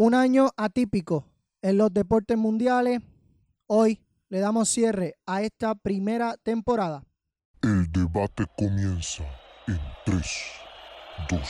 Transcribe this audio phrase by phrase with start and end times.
[0.00, 1.26] Un año atípico
[1.60, 3.02] en los deportes mundiales.
[3.66, 7.04] Hoy le damos cierre a esta primera temporada.
[7.60, 9.24] El debate comienza
[9.66, 10.26] en 3,
[11.28, 11.40] 2,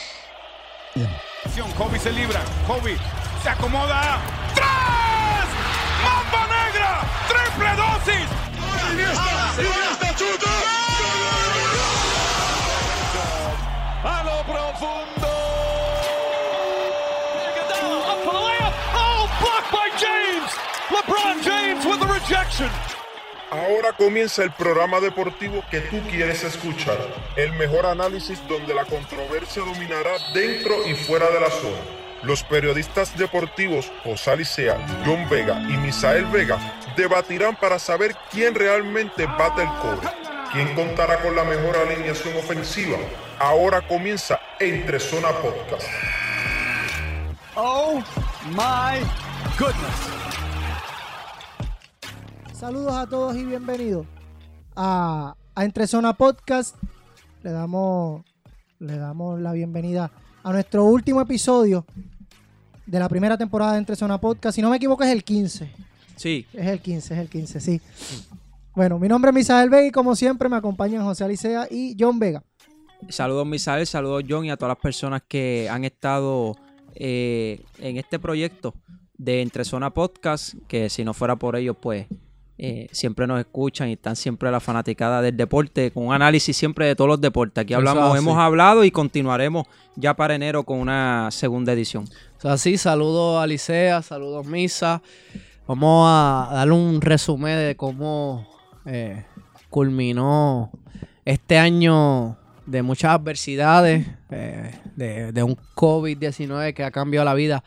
[0.95, 1.75] 1.
[1.77, 2.43] Kobe se libra.
[2.67, 2.97] Kobe
[3.41, 4.19] se acomoda.
[4.53, 4.67] ¡Tres!
[6.03, 7.07] ¡Mamba negra!
[7.29, 8.27] ¡Triple dosis!
[14.03, 15.20] A lo profundo.
[23.49, 26.97] Ahora comienza el programa deportivo que tú quieres escuchar.
[27.35, 31.77] El mejor análisis donde la controversia dominará dentro y fuera de la zona.
[32.23, 36.57] Los periodistas deportivos José Alicea, John Vega y Misael Vega
[36.95, 40.07] debatirán para saber quién realmente bate el cobre.
[40.51, 42.97] ¿Quién contará con la mejor alineación ofensiva?
[43.39, 45.87] Ahora comienza Entre Zona Podcast.
[47.55, 48.01] Oh
[48.53, 48.99] my
[49.57, 50.30] goodness.
[52.61, 54.05] Saludos a todos y bienvenidos
[54.75, 56.75] a, a Entre Zona Podcast.
[57.41, 58.21] Le damos,
[58.77, 60.11] le damos la bienvenida
[60.43, 61.87] a nuestro último episodio
[62.85, 64.53] de la primera temporada de Entre Zona Podcast.
[64.53, 65.71] Si no me equivoco, es el 15.
[66.15, 67.81] Sí, Es el 15, es el 15, sí.
[68.75, 72.19] Bueno, mi nombre es Misael Vega y como siempre me acompañan José Alicea y John
[72.19, 72.43] Vega.
[73.09, 76.55] saludos Misael, saludos John y a todas las personas que han estado
[76.93, 78.75] eh, en este proyecto
[79.17, 82.05] de Entre Zona Podcast, que si no fuera por ellos, pues
[82.63, 86.55] eh, siempre nos escuchan y están siempre a la fanaticada del deporte, con un análisis
[86.55, 87.63] siempre de todos los deportes.
[87.63, 88.19] Aquí hablamos, así.
[88.19, 92.03] hemos hablado y continuaremos ya para enero con una segunda edición.
[92.37, 95.01] O sea, sí, saludos a Licea, saludos Misa.
[95.65, 98.47] Vamos a darle un resumen de cómo
[98.85, 99.25] eh,
[99.71, 100.69] culminó
[101.25, 107.63] este año de muchas adversidades, eh, de, de un COVID-19 que ha cambiado la vida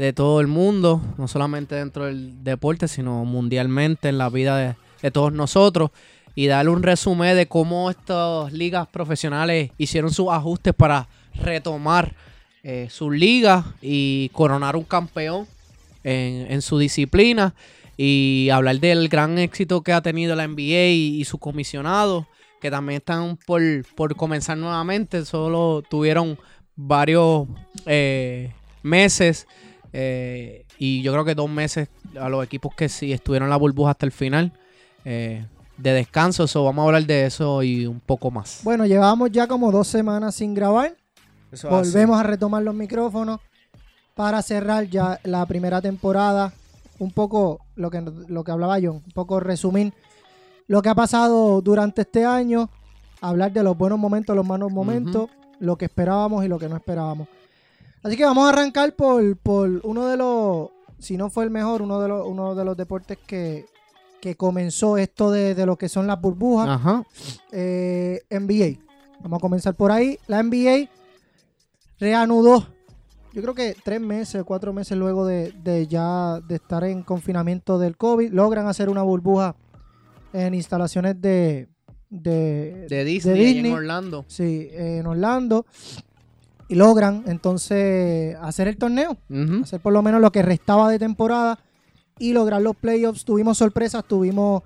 [0.00, 5.10] de todo el mundo, no solamente dentro del deporte, sino mundialmente en la vida de,
[5.10, 5.90] todos nosotros.
[6.34, 12.14] Y darle un resumen de cómo estas ligas profesionales hicieron sus ajustes para retomar
[12.62, 15.46] eh, sus ligas y coronar un campeón
[16.02, 17.54] en, en su disciplina.
[17.98, 22.24] Y hablar del gran éxito que ha tenido la NBA y, y sus comisionados,
[22.58, 23.60] que también están por,
[23.94, 25.26] por comenzar nuevamente.
[25.26, 26.38] Solo tuvieron
[26.74, 27.48] varios
[27.84, 29.46] eh, meses
[29.92, 33.56] eh, y yo creo que dos meses a los equipos que sí estuvieron en la
[33.56, 34.52] burbuja hasta el final
[35.04, 35.46] eh,
[35.76, 36.46] de descanso.
[36.46, 38.60] So, vamos a hablar de eso y un poco más.
[38.62, 40.96] Bueno, llevamos ya como dos semanas sin grabar.
[41.68, 43.40] Volvemos a retomar los micrófonos
[44.14, 46.52] para cerrar ya la primera temporada.
[46.98, 49.94] Un poco lo que, lo que hablaba yo, un poco resumir
[50.70, 52.70] lo que ha pasado durante este año,
[53.20, 55.28] hablar de los buenos momentos, los malos momentos,
[55.58, 57.26] lo que esperábamos y lo que no esperábamos.
[58.02, 60.68] Así que vamos a arrancar por, por uno de los,
[60.98, 63.66] si no fue el mejor, uno de los, uno de los deportes que,
[64.20, 66.68] que comenzó esto de, de lo que son las burbujas.
[66.68, 67.04] Ajá.
[67.52, 68.82] eh, NBA.
[69.22, 70.18] Vamos a comenzar por ahí.
[70.26, 70.88] La NBA
[71.98, 72.66] reanudó,
[73.32, 77.78] yo creo que tres meses, cuatro meses luego de, de ya de estar en confinamiento
[77.78, 79.54] del COVID, logran hacer una burbuja
[80.32, 81.68] en instalaciones de,
[82.08, 83.70] de, De Disney, ahí Disney.
[83.72, 84.24] en Orlando.
[84.28, 85.66] sí, en Orlando.
[86.70, 89.16] Y logran entonces hacer el torneo,
[89.60, 91.58] hacer por lo menos lo que restaba de temporada
[92.20, 93.24] y lograr los playoffs.
[93.24, 94.62] Tuvimos sorpresas, tuvimos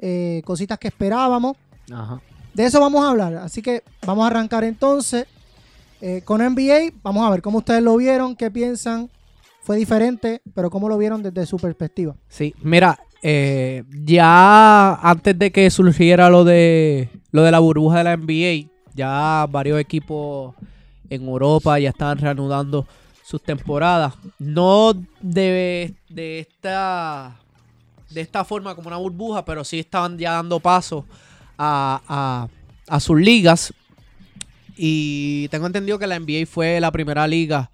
[0.00, 1.56] eh, cositas que esperábamos.
[1.92, 2.20] Ajá.
[2.54, 3.36] De eso vamos a hablar.
[3.36, 5.26] Así que vamos a arrancar entonces
[6.00, 6.92] eh, con NBA.
[7.04, 9.08] Vamos a ver cómo ustedes lo vieron, qué piensan.
[9.62, 12.16] Fue diferente, pero cómo lo vieron desde su perspectiva.
[12.28, 18.04] Sí, mira, eh, ya antes de que surgiera lo de lo de la burbuja de
[18.04, 20.54] la NBA, ya varios equipos
[21.14, 22.86] en Europa ya estaban reanudando
[23.24, 24.14] sus temporadas.
[24.38, 27.36] No de, de esta
[28.10, 31.04] de esta forma como una burbuja, pero sí estaban ya dando paso
[31.58, 32.48] a, a-
[32.94, 33.72] a sus ligas.
[34.76, 37.70] Y tengo entendido que la NBA fue la primera liga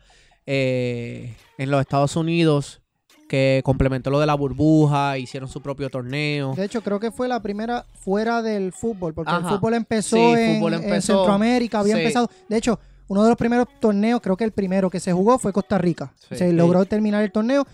[0.47, 2.81] eh, en los Estados Unidos
[3.29, 6.53] que complementó lo de la burbuja, hicieron su propio torneo.
[6.57, 10.41] De hecho, creo que fue la primera fuera del fútbol, porque el fútbol empezó, Sí,
[10.41, 12.01] en, fútbol en empezó- Centroamérica, había sí.
[12.01, 12.29] empezado.
[12.49, 12.81] De hecho,
[13.11, 16.13] uno de los primeros torneos, creo que el primero que se jugó fue Costa Rica.
[16.29, 16.37] Sí.
[16.37, 16.55] se Sí.
[16.55, 17.67] logró terminar el torneo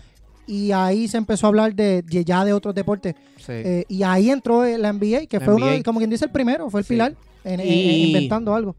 [0.47, 3.13] y ahí se empezó a hablar de, de ya de otros deportes.
[3.37, 3.51] Sí.
[3.53, 6.31] Eh, y ahí entró la NBA, que La fue uno, de- como quien dice, el
[6.31, 7.13] primero, fue el pilar
[7.43, 8.75] en, en- en Y- inventando algo.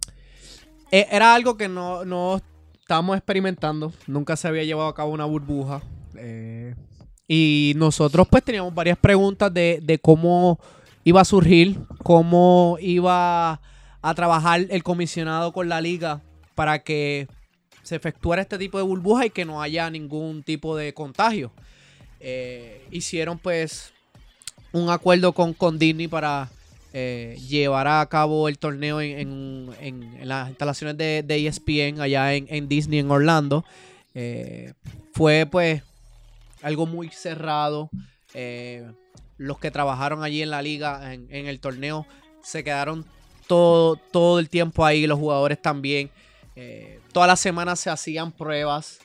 [0.90, 2.40] Eh, Era algo que no, no
[2.80, 3.92] estábamos experimentando.
[4.06, 5.82] Nunca se había llevado a cabo una burbuja.
[6.16, 6.74] eh,
[7.28, 10.58] y nosotros pues teníamos varias preguntas de, de cómo
[11.04, 13.60] iba a surgir, cómo iba
[14.00, 16.22] a trabajar el comisionado con la liga
[16.58, 17.28] para que
[17.84, 21.52] se efectuara este tipo de burbuja y que no haya ningún tipo de contagio.
[22.18, 23.92] Eh, hicieron pues
[24.72, 26.50] un acuerdo con, Disney para
[26.92, 29.70] eh, llevar a cabo el torneo en,
[30.24, 33.64] las instalaciones de, ESPN allá en, Disney en Orlando.
[34.16, 34.72] Eh,
[35.12, 35.84] fue pues
[36.62, 37.88] algo muy cerrado.
[39.36, 42.04] los que trabajaron allí en la liga, en, el torneo,
[42.42, 43.06] se quedaron
[43.46, 46.10] todo, todo el tiempo ahí, los jugadores también.
[47.12, 49.00] Todas las semanas se hacían pruebas.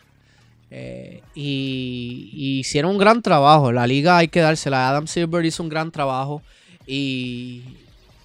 [0.75, 3.71] Eh, y, hicieron un gran trabajo.
[3.71, 4.89] La liga hay que dársela.
[4.89, 6.41] Adam Silver hizo un gran trabajo
[6.87, 7.63] y,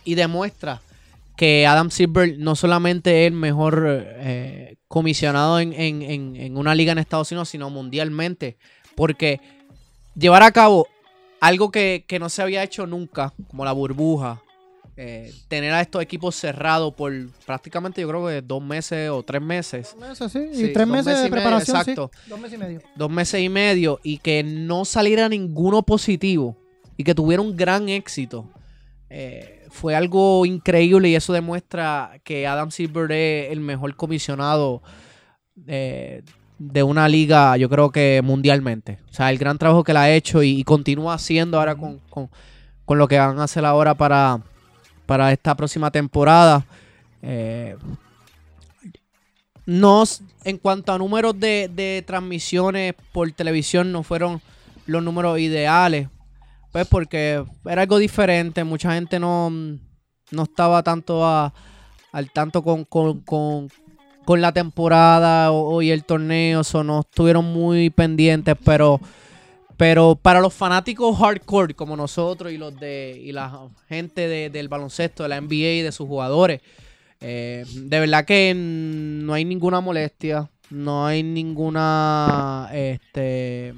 [0.06, 0.80] demuestra
[1.36, 7.30] que Adam Silver no solamente es el mejor eh, comisionado en, una liga en Estados
[7.30, 8.56] Unidos, sino mundialmente.
[8.96, 9.40] Porque
[10.16, 10.88] llevar a cabo
[11.40, 14.42] algo que, que no se había hecho nunca, como la burbuja,
[15.00, 17.12] eh, tener a estos equipos cerrados por
[17.46, 19.94] prácticamente yo creo que dos meses o tres meses.
[19.96, 20.64] Dos meses, sí.
[20.64, 21.76] Y tres meses, de preparación.
[21.76, 22.10] exacto.
[22.26, 22.80] Dos meses y medio.
[22.96, 24.00] Dos meses y medio.
[24.02, 26.56] Y que no saliera ninguno positivo.
[26.96, 28.50] Y que tuviera un gran éxito.
[29.08, 34.82] Eh, fue algo increíble y eso demuestra que Adam Silver es el mejor comisionado
[35.68, 36.22] eh,
[36.58, 38.98] de una liga, yo creo que mundialmente.
[39.08, 42.98] O sea, el gran trabajo que la ha hecho y, continúa haciendo ahora con, con,
[42.98, 44.40] lo que van a hacer ahora para,
[45.08, 46.66] para esta próxima temporada.
[47.22, 47.74] Eh,
[50.44, 54.42] en cuanto a números de, transmisiones por televisión, no fueron
[54.84, 56.08] los números ideales.
[56.72, 58.64] Pues porque era algo diferente.
[58.64, 63.70] Mucha gente no, no estaba tanto al tanto con, con,
[64.26, 65.50] la temporada
[65.80, 66.60] y el torneo.
[66.70, 68.56] O no estuvieron muy pendientes.
[68.62, 69.00] Pero
[69.78, 75.22] pero para los fanáticos hardcore como nosotros y los de y la gente del baloncesto,
[75.22, 76.60] de la NBA y de sus jugadores,
[77.20, 83.72] eh, de verdad que no hay ninguna molestia, no hay ninguna, este,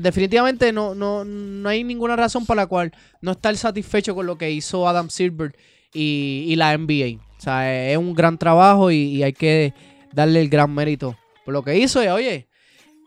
[0.00, 4.38] definitivamente no, no, no hay ninguna razón para la cual no estar satisfecho con lo
[4.38, 5.56] que hizo Adam Silver
[5.92, 7.20] y, la NBA.
[7.36, 9.74] O sea, es un gran trabajo y, y hay que
[10.12, 12.00] darle el gran mérito por lo que hizo.
[12.04, 12.46] Y oye,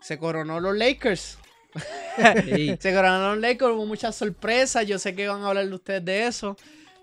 [0.02, 1.38] se coronó los Lakers
[2.80, 4.86] se coronaron Lakers, hubo muchas sorpresas.
[4.86, 6.56] Yo sé que van a hablar de ustedes de eso.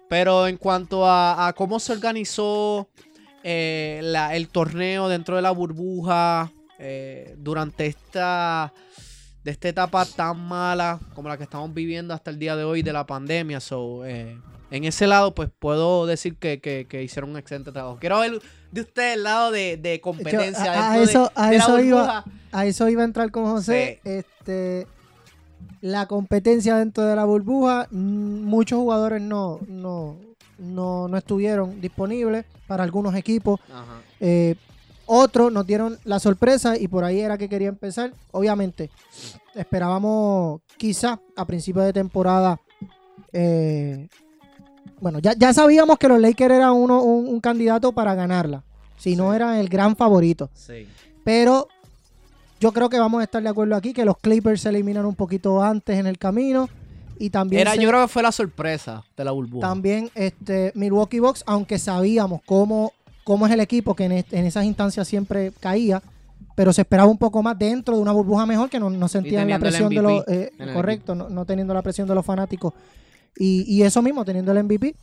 [0.08, 2.90] Pero en cuanto a, cómo se organizó
[3.44, 4.02] eh,
[4.32, 8.74] el torneo dentro de la burbuja eh, durante esta,
[9.44, 12.82] de esta etapa tan mala como la que estamos viviendo hasta el día de hoy
[12.82, 13.60] de la pandemia.
[13.60, 14.40] So, eh,
[14.72, 17.98] en ese lado, pues puedo decir que, hicieron un excelente trabajo.
[18.00, 18.40] Quiero ver
[18.72, 20.92] de usted el lado de, competencia.
[20.92, 24.00] a, eso, a, eso iba, a eso iba a entrar con José.
[24.04, 24.88] Este,
[25.82, 30.18] la competencia dentro de la burbuja, mm, muchos jugadores no, no,
[30.58, 33.60] no, estuvieron disponibles para algunos equipos.
[34.20, 34.56] Eh,
[35.06, 38.14] otros nos dieron la sorpresa y por ahí era que quería empezar.
[38.32, 38.92] Obviamente,
[39.56, 42.62] esperábamos quizá a principio de temporada
[43.34, 44.08] eh,
[45.02, 48.64] bueno, ya, sabíamos que los Lakers eran uno, un, candidato para ganarla.
[48.98, 50.50] Si no eran el gran favorito.
[50.54, 50.88] Sí.
[51.24, 51.68] Pero
[52.60, 55.16] yo creo que vamos a estar de acuerdo aquí que los Clippers se eliminan un
[55.16, 56.70] poquito antes en el camino.
[57.18, 59.68] Y también Era, yo creo que fue la sorpresa de la burbuja.
[59.68, 62.94] También este, Milwaukee Bucks, aunque sabíamos cómo,
[63.24, 66.02] cómo es el equipo que en, esas instancias siempre caía,
[66.56, 69.50] pero se esperaba un poco más dentro de una burbuja mejor que no, no sentían
[69.50, 70.28] la presión de los.
[70.28, 72.74] Eh, correcto, no, no, teniendo la presión de los fanáticos
[73.36, 74.96] y, eso mismo, teniendo el MVP.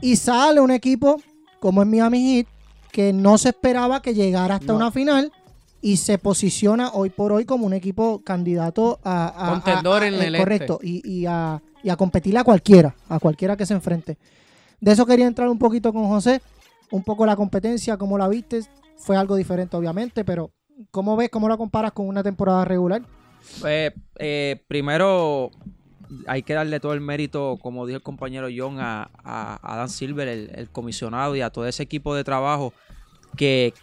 [0.00, 1.20] Y sale un equipo
[1.60, 2.46] como es Miami Heat,
[2.92, 5.32] que no se esperaba que llegara hasta una final
[5.80, 9.60] y se posiciona hoy por hoy como un equipo candidato a...
[9.62, 10.38] Contendor en el este.
[10.38, 14.18] Correcto, y, y, a, y a competir a cualquiera, a cualquiera que se enfrente.
[14.80, 16.40] De eso quería entrar un poquito con José,
[16.90, 18.62] un poco la competencia, cómo la viste,
[18.96, 20.50] fue algo diferente obviamente, pero
[20.90, 23.02] ¿cómo ves, cómo la comparas con una temporada regular?
[23.60, 25.50] Pues eh, primero
[26.26, 30.28] hay que darle todo el mérito, como dijo el compañero John, a, a, Dan Silver,
[30.28, 32.72] el, comisionado, y a todo ese equipo de trabajo
[33.36, 33.74] que,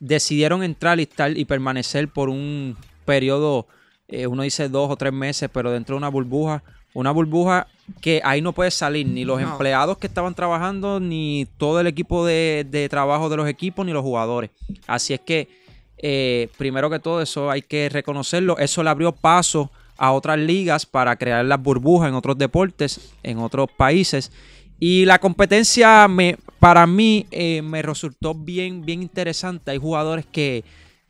[0.00, 3.66] decidieron entrar y, estar, y permanecer por un periodo,
[4.08, 6.62] eh, uno dice dos o tres meses, pero dentro de una burbuja.
[6.92, 7.68] Una burbuja
[8.00, 12.26] que ahí no puede salir ni los empleados que estaban trabajando, ni todo el equipo
[12.26, 14.50] de, trabajo de los equipos, ni los jugadores.
[14.88, 15.48] Así es que,
[15.98, 18.58] eh, primero que todo, eso hay que reconocerlo.
[18.58, 23.38] Eso le abrió paso a otras ligas para crear las burbujas en otros deportes, en
[23.38, 24.32] otros países.
[24.80, 29.70] Y la competencia me, para mí eh, me resultó bien, bien interesante.
[29.72, 30.64] Hay jugadores que,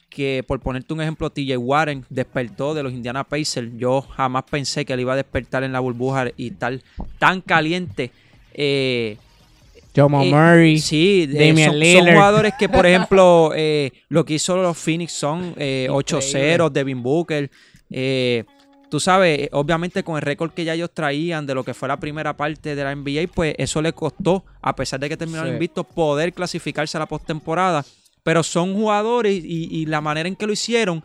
[0.09, 3.71] que, por ponerte un ejemplo, TJ Warren despertó de los Indiana Pacers.
[3.77, 6.83] Yo jamás pensé que él iba a despertar en la burbuja y tal,
[7.21, 8.11] tan caliente.
[8.53, 9.17] Eh,
[9.95, 10.79] Jamal Eh, Murray.
[10.79, 15.55] Sí, Damian son, son jugadores que, por ejemplo, eh, lo que hizo los Phoenix son
[15.57, 16.59] eh, Increíble.
[16.59, 17.49] 8-0, Devin Booker.
[17.89, 18.45] eh,
[18.91, 21.89] tú sabes, eh, obviamente con el récord que ya ellos traían de lo que fue
[21.89, 25.49] la primera parte de la NBA, pues eso le costó, a pesar de que terminaron
[25.49, 25.55] Sí.
[25.55, 27.85] invictos, poder clasificarse a la postemporada.
[28.23, 31.03] Pero son jugadores y, y la manera en que lo hicieron.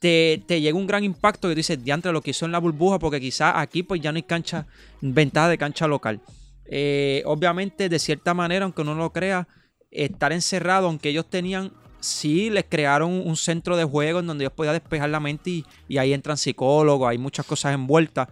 [0.00, 2.58] Te, te llega un gran impacto que tú dices, diantre, lo que hizo en la
[2.58, 4.66] burbuja, porque quizás aquí pues ya no hay cancha,
[5.00, 6.20] ventaja de cancha local.
[6.66, 9.48] Eh, obviamente, de cierta manera, aunque uno no lo crea,
[9.90, 14.52] estar encerrado, aunque ellos tenían, sí, les crearon un centro de juego en donde ellos
[14.54, 18.28] podían despejar la mente y, ahí entran psicólogos, hay muchas cosas envueltas.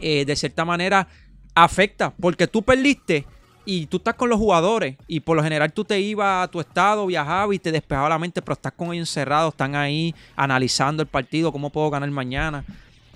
[0.00, 1.06] Eh, de cierta manera,
[1.54, 3.26] afecta, porque tú perdiste
[3.64, 6.60] y tú estás con los jugadores y por lo general tú te ibas a tu
[6.60, 11.02] estado, viajabas y te despejaba la mente, pero estás con ellos encerrados, están ahí analizando
[11.02, 12.64] el partido, cómo puedo ganar mañana.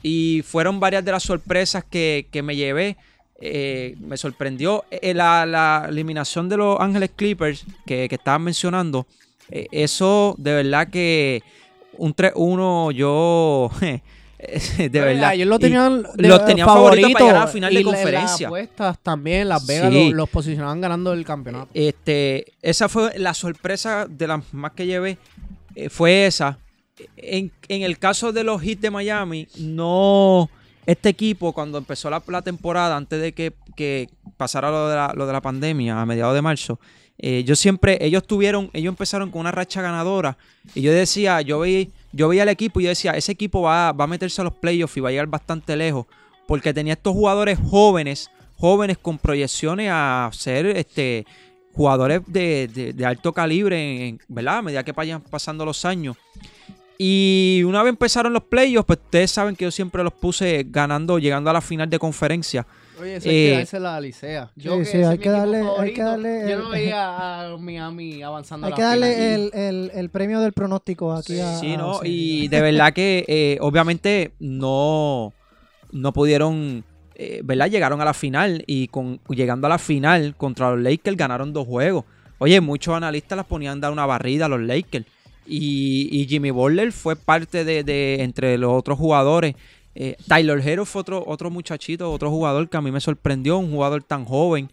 [0.03, 2.97] Y fueron varias de las sorpresas que, que me llevé.
[3.38, 9.07] Eh, me sorprendió eh, la, la eliminación de los Ángeles Clippers que, que estaban mencionando.
[9.50, 11.43] Eh, eso de verdad que
[11.99, 13.71] un 3-1 yo...
[14.79, 15.33] de verdad.
[15.35, 18.26] Ellos lo tenían de los tenían favorito para llegar a la final de y conferencia.
[18.29, 20.05] Las apuestas también, Las Vegas Sí.
[20.09, 21.69] los, los posicionaban ganando el campeonato.
[21.73, 25.17] Este, esa fue la sorpresa de las más que llevé.
[25.75, 26.59] eh, fue esa.
[27.17, 30.50] En, en el caso de los Heat de Miami, no.
[30.85, 35.12] Este equipo, cuando empezó la, la temporada, antes de que, que pasara lo de, la,
[35.17, 36.79] lo de la pandemia, a mediados de marzo,
[37.18, 40.37] eh, yo siempre, ellos tuvieron, ellos empezaron con una racha ganadora.
[40.75, 44.40] Y yo decía, yo veía, al equipo y yo decía, ese equipo va, a meterse
[44.40, 46.06] a los playoffs y va a llegar bastante lejos.
[46.46, 51.26] Porque tenía estos jugadores jóvenes, jóvenes con proyecciones a ser este,
[51.73, 54.58] jugadores de alto calibre, en- ¿verdad?
[54.58, 56.16] A medida que vayan pasando los años.
[56.99, 61.18] Y una vez empezaron los playoffs, pues ustedes saben que yo siempre los puse ganando,
[61.18, 62.66] llegando a la final de conferencia.
[63.00, 64.50] Oye, eso hay que Eh, dársela a Licea.
[64.57, 68.73] sí, sí, hay que darle- hay que darle Yo no veía a Miami avanzando Hay
[68.73, 71.57] a que darle el, el- el premio del pronóstico aquí a.
[71.59, 71.93] Sí, a ¿no?
[71.95, 72.09] José.
[72.09, 75.33] Y de verdad que eh, obviamente no,
[75.93, 76.85] no pudieron,
[77.15, 77.71] eh, ¿verdad?
[77.71, 81.67] Llegaron a la final y con llegando a la final contra los Lakers ganaron dos
[81.67, 82.05] juegos.
[82.38, 85.07] Oye, muchos analistas las ponían a dar una barrida a los Lakers.
[85.49, 89.55] Y, y Jimmy Butler fue parte de, de- entre los otros jugadores.
[89.99, 93.71] Eh, Tyler Hero fue otro, otro muchachito, otro jugador que a mí me sorprendió, un
[93.71, 94.71] jugador tan joven.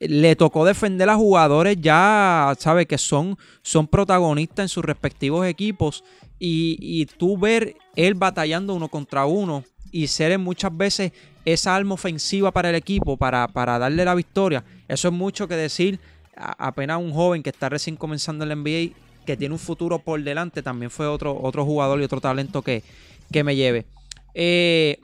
[0.00, 2.86] Eh, Le tocó defender a jugadores ya, ¿sabes?
[2.86, 6.02] Que son, son protagonistas en sus respectivos equipos.
[6.38, 11.12] Y, y tú ver él batallando uno contra uno y ser muchas veces
[11.44, 14.64] esa arma ofensiva para el equipo, para, para darle la victoria.
[14.88, 16.00] Eso es mucho que decir.
[16.36, 18.94] A- apenas un joven que está recién comenzando en la NBA,
[19.26, 22.82] que tiene un futuro por delante, también fue otro, otro jugador y otro talento que,
[23.30, 23.84] que me lleve.
[24.34, 24.98] Eh,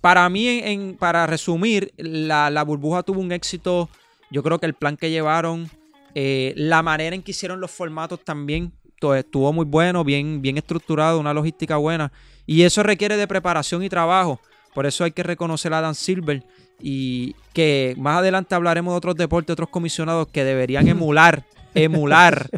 [0.00, 3.88] para mí, en, en- para resumir, la, la burbuja tuvo un éxito.
[4.30, 5.70] Yo creo que el plan que llevaron,
[6.14, 10.58] eh, la manera en que hicieron los formatos también to- estuvo muy bueno, bien, bien
[10.58, 12.12] estructurado, una logística buena.
[12.46, 14.40] Y eso requiere de preparación y trabajo.
[14.74, 16.42] Por eso hay que reconocer a Dan Silver.
[16.80, 22.50] Y que más adelante hablaremos de otros deportes, otros comisionados que deberían emular, emular,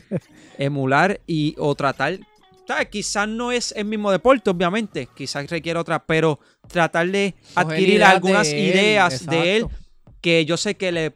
[0.59, 2.19] emular y o tratar.
[2.67, 2.89] ¿Sabes?
[2.89, 5.09] Quizás no es el mismo deporte, obviamente.
[5.15, 9.67] Quizás requiere otra, pero tratar de Coger adquirir ideas algunas de él, ideas de él
[10.21, 11.13] que yo sé que le,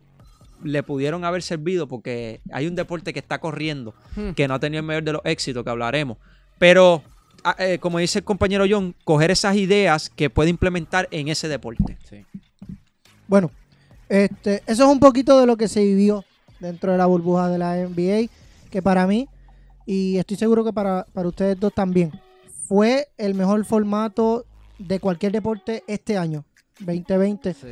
[0.62, 4.30] le pudieron haber servido porque hay un deporte que está corriendo, Hmm.
[4.30, 6.18] que no ha tenido el mayor de los éxitos, que hablaremos.
[6.58, 7.02] Pero,
[7.42, 11.48] ah, eh, como dice el compañero John, coger esas ideas que puede implementar en ese
[11.48, 11.96] deporte.
[12.08, 12.24] Sí.
[13.26, 13.50] Bueno,
[14.08, 16.24] este, eso es un poquito de lo que se vivió
[16.58, 18.28] dentro de la burbuja de la NBA,
[18.70, 19.28] que para mí,
[19.86, 22.12] y estoy seguro que para, para ustedes dos también,
[22.68, 24.44] fue el mejor formato
[24.78, 26.44] de cualquier deporte este año,
[26.80, 27.54] 2020.
[27.54, 27.66] Sí.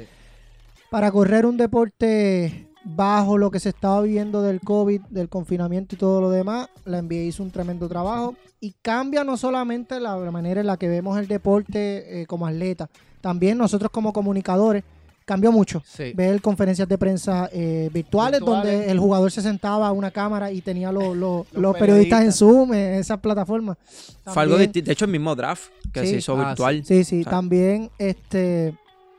[0.91, 5.99] Para correr un deporte bajo lo que se estaba viviendo del COVID, del confinamiento y
[5.99, 10.31] todo lo demás, la NBA hizo un tremendo trabajo y cambia no solamente la, la
[10.31, 12.89] manera en la que vemos el deporte eh, como atleta,
[13.21, 14.85] también nosotros como comunicadores
[15.29, 15.83] cambió mucho.
[15.87, 16.13] Sí.
[16.15, 18.65] Ver conferencias de prensa eh, virtuales, Virtuales.
[18.73, 22.25] donde el jugador se sentaba a una cámara y tenía los, los- Los los periodistas
[22.25, 22.33] en.
[22.33, 23.77] Zoom, en esas plataformas.
[24.25, 24.87] Fue algo distinto.
[24.89, 26.07] De hecho, el mismo draft que Sí.
[26.09, 26.83] se hizo Ah, virtual.
[26.85, 28.75] Sí, sí, O sea, también este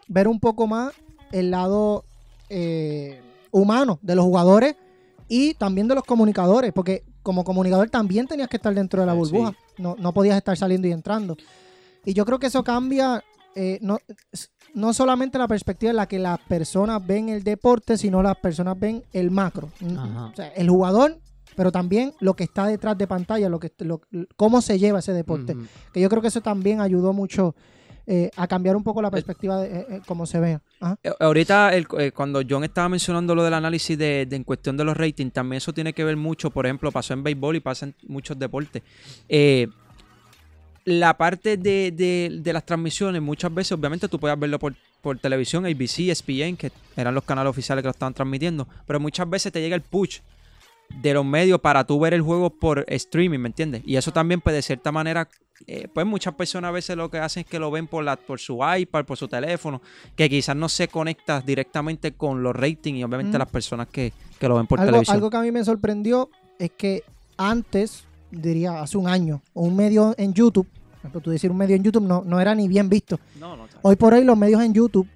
[0.08, 0.92] ver un poco más
[1.32, 2.04] el lado
[2.50, 4.76] eh, humano de los jugadores
[5.28, 9.14] y también de los comunicadores, porque como comunicador también tenías que estar dentro de la
[9.14, 9.20] Sí.
[9.20, 11.38] burbuja, no, no podías estar saliendo y entrando.
[12.04, 13.24] Y yo creo que eso cambia
[13.56, 14.00] eh, no,
[14.76, 18.80] no solamente la perspectiva en la que las personas ven el deporte, sino las personas
[18.80, 19.70] ven el macro.
[19.80, 20.26] Mm, Ajá.
[20.26, 21.18] O sea, el jugador,
[21.56, 24.02] pero también lo que está detrás de pantalla, lo que, lo-
[24.38, 25.56] cómo se lleva ese deporte
[25.94, 27.56] que yo creo que eso también ayudó mucho
[28.12, 30.62] eh, a cambiar un poco la perspectiva de eh, eh, cómo se vea.
[30.80, 30.98] Ajá.
[31.04, 34.78] Eh, Ahorita, el- eh, cuando John estaba mencionando lo del análisis de, de en cuestión
[34.78, 37.60] de los ratings, también eso tiene que ver mucho, por ejemplo, pasó en béisbol y
[37.60, 38.82] pasa en muchos deportes.
[40.98, 45.18] La parte de, de- de las transmisiones, muchas veces, obviamente, tú puedes verlo por, por
[45.20, 49.52] televisión, ABC, ESPN, que eran los canales oficiales que lo estaban transmitiendo, pero muchas veces
[49.52, 50.20] te llega el push
[51.02, 53.84] de los medios para tú ver el juego por streaming, ¿me entiendes?
[53.86, 55.30] Y eso también, pues, de cierta manera,
[55.68, 58.16] eh, pues muchas personas a veces lo que hacen es que lo ven por, la,
[58.16, 59.82] por su iPad, por su teléfono,
[60.16, 64.48] que quizás no se conecta directamente con los ratings y obviamente las personas que, que
[64.48, 65.16] lo ven por algo, televisión.
[65.16, 67.04] algo que a mí me sorprendió es que
[67.38, 70.68] antes, diría hace un año, un medio en YouTube,
[71.00, 73.20] por ejemplo, tú decir un medio en YouTube no, no era ni bien visto.
[73.40, 75.08] No, no, Hoy por hoy los medios en YouTube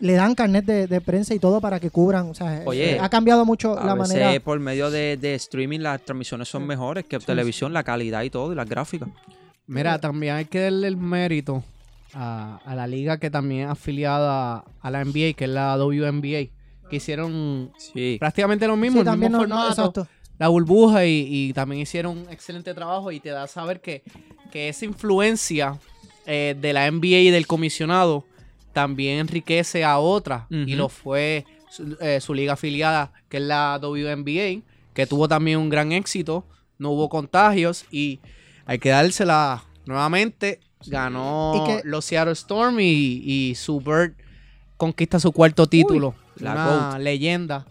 [0.00, 2.28] le dan carnet de, de prensa y todo para que cubran.
[2.30, 4.40] O sea, Oye, eh, ha cambiado mucho a la veces manera.
[4.40, 8.52] por medio de, de streaming las transmisiones son mejores que televisión, la calidad y todo,
[8.52, 9.08] y las gráficas.
[9.66, 11.62] Mira, también hay que darle el mérito
[12.14, 16.48] a, a la liga que también es afiliada a la NBA, que es la WNBA,
[16.88, 18.16] que hicieron Sí.
[18.18, 20.08] prácticamente lo mismo, Sí, el también mismo no- no, formato, exacto.
[20.38, 24.02] La burbuja y, y también hicieron un excelente trabajo y te da a saber que,
[24.52, 25.78] que esa influencia
[26.26, 28.24] eh, de la NBA y del comisionado
[28.72, 30.46] también enriquece a otra.
[30.50, 34.62] Y lo fue su, eh, su liga afiliada que es la WNBA
[34.94, 36.44] que tuvo también un gran éxito.
[36.78, 38.20] No hubo contagios y
[38.66, 40.60] hay que dársela nuevamente.
[40.86, 42.84] Ganó que- los Seattle Storm y,
[43.24, 44.12] y su Bird
[44.76, 46.14] conquista su cuarto título.
[46.36, 47.66] la una leyenda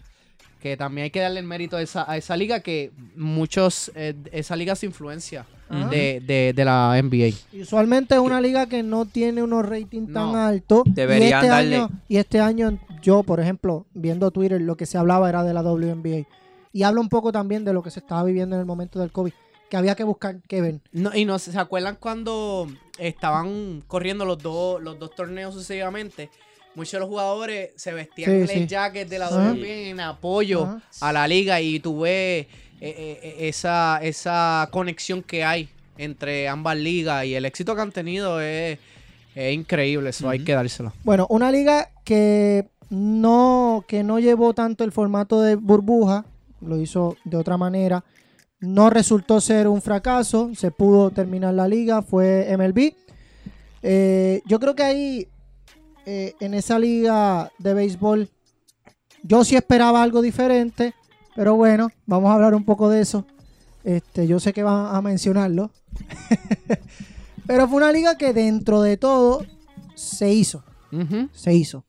[0.60, 4.14] que también hay que darle el mérito a esa, a esa liga que muchos eh,
[4.32, 5.88] esa liga se influencia Ajá.
[5.88, 10.12] de, de- de la NBA Y usualmente es una liga que no tiene unos ratings
[10.12, 10.36] tan No.
[10.38, 10.82] altos.
[10.86, 14.86] Deberían y este darle- Año, y este año, yo, por ejemplo, viendo Twitter, lo que
[14.86, 16.26] se hablaba era de la WNBA.
[16.72, 19.12] Y habla un poco también de lo que se estaba viviendo en el momento del
[19.12, 19.32] COVID.
[19.70, 20.80] Que había que buscar que ven.
[20.92, 22.66] No, y no sé, ¿se acuerdan cuando
[22.98, 26.30] estaban corriendo los dos, los dos torneos sucesivamente?
[26.74, 28.54] Muchos de los jugadores se vestían Sí, en sí.
[28.60, 29.28] el jacket de la.
[29.30, 30.82] WNBA en apoyo Ajá.
[31.00, 32.46] a la liga y tuve eh,
[32.80, 37.90] eh, eh, esa, esa conexión que hay entre ambas ligas y el éxito que han
[37.90, 38.78] tenido es,
[39.34, 40.92] es increíble, eso hay que dárselo.
[41.02, 46.24] Bueno, una liga que no, que no llevó tanto el formato de burbuja,
[46.60, 48.04] lo hizo de otra manera.
[48.60, 52.92] No resultó ser un fracaso, se pudo terminar la liga, fue MLB.
[53.82, 55.28] Eh, yo creo que ahí,
[56.10, 58.30] eh, en esa liga de béisbol,
[59.22, 60.94] yo sí esperaba algo diferente,
[61.36, 63.26] pero bueno, vamos a hablar un poco de eso.
[63.84, 65.70] Este, yo sé que van a mencionarlo.
[67.46, 69.44] pero fue una liga que dentro de todo
[69.94, 70.64] se hizo
[71.32, 71.84] se hizo.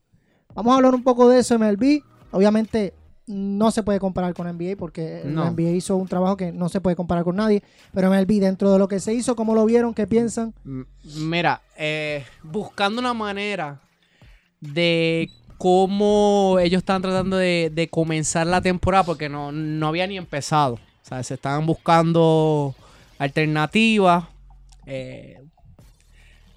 [0.53, 2.01] Vamos a hablar un poco de eso MLB.
[2.31, 2.93] Obviamente
[3.25, 5.49] no se puede comparar con NBA porque No.
[5.49, 7.63] NBA hizo un trabajo que no se puede comparar con nadie.
[7.93, 9.93] Pero MLB dentro de lo que se hizo, ¿cómo lo vieron?
[9.93, 10.53] ¿Qué piensan?
[11.15, 13.79] Mira, eh, buscando una manera
[14.61, 20.17] de cómo ellos estaban tratando de, de comenzar la temporada, porque no, no había ni
[20.17, 20.75] empezado.
[20.75, 22.75] O sea, se estaban buscando
[23.17, 24.25] alternativas.
[24.85, 25.39] eh,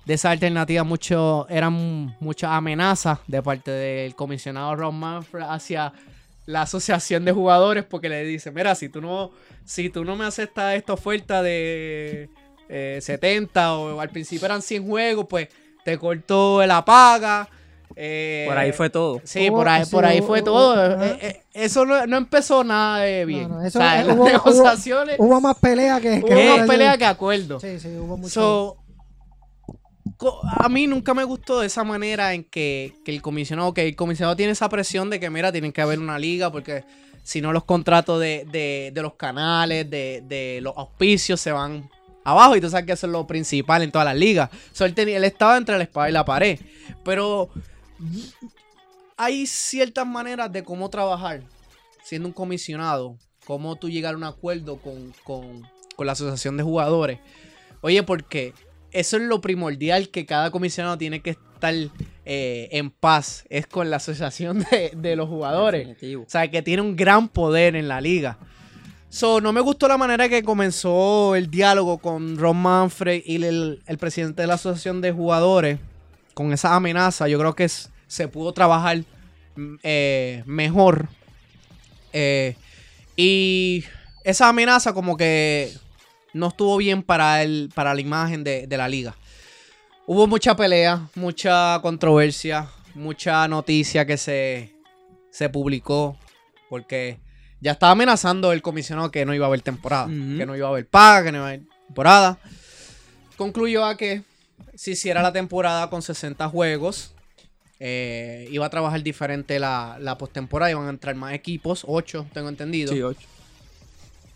[0.04, 5.92] de esa alternativa mucho, eran muchas amenazas de parte del comisionado Ron Manfred hacia
[6.46, 9.30] la asociación de jugadores porque le dice, mira, si tú no,
[9.64, 12.28] si tú no me aceptas esta oferta de
[12.68, 15.48] eh, 70 o al principio eran 100 juegos, pues
[15.84, 17.48] te cortó la paga.
[17.96, 19.20] Eh, Por ahí fue todo.
[19.24, 20.72] Sí, Hubo- por ahí, sí, por ahí hubo- fue hubo- todo.
[20.94, 21.06] ajá.
[21.06, 23.48] Eh, eh, eso no, no empezó nada de bien.
[23.48, 26.22] No, no, eso- o sea, eh, las negociaciones Hubo más pelea que...
[26.22, 27.60] que hubo más pelea que acuerdo.
[27.60, 28.30] Sí, sí, hubo mucho.
[28.30, 28.78] So,
[30.58, 33.96] a mí nunca me gustó de esa manera en que, que el comisionado, que el
[33.96, 36.84] comisionado tiene esa presión de que, mira, tienen que haber una liga porque
[37.24, 41.88] si no los contratos de, de- de los canales, de, de los auspicios se van
[42.24, 44.48] abajo y tú sabes que eso es lo principal en todas las ligas.
[44.72, 46.58] So, él, tenía- él estaba entre la espada y la pared.
[47.04, 47.48] Pero
[49.16, 51.42] hay ciertas maneras de cómo trabajar
[52.04, 55.62] siendo un comisionado, cómo tú llegar a un acuerdo con, con-
[55.94, 57.18] con la asociación de jugadores.
[57.80, 58.54] Oye, porque
[58.90, 61.74] eso es lo primordial que cada comisionado tiene que estar
[62.24, 65.86] eh, en paz, es con la asociación de, de los jugadores.
[65.86, 66.24] Definitivo.
[66.24, 68.38] O sea, que tiene un gran poder en la liga.
[69.10, 73.82] So, no me gustó la manera que comenzó el diálogo con Ron Manfred y el,
[73.86, 75.78] el presidente de la asociación de jugadores
[76.32, 77.28] con esa amenaza.
[77.28, 78.98] Yo creo que es- se pudo trabajar
[79.56, 81.08] mm, eh, mejor.
[82.12, 82.56] Eh,
[83.16, 83.84] y
[84.22, 85.72] esa amenaza como que
[86.34, 89.16] no estuvo bien para, el, para la imagen de, de la liga.
[90.06, 94.74] Hubo mucha pelea, mucha controversia, mucha noticia que se,
[95.30, 96.18] se publicó
[96.68, 97.18] porque
[97.62, 100.70] ya estaba amenazando el comisionado que no iba a haber temporada, que no iba a
[100.70, 102.38] haber paga, que no iba a haber temporada.
[103.38, 104.22] Concluyó a que
[104.74, 107.14] se hiciera la temporada con 60 juegos.
[107.84, 112.48] Eh, iba a trabajar diferente la, la postemporada, iban a entrar más equipos, 8, tengo
[112.48, 112.92] entendido.
[112.92, 113.26] Sí, ocho.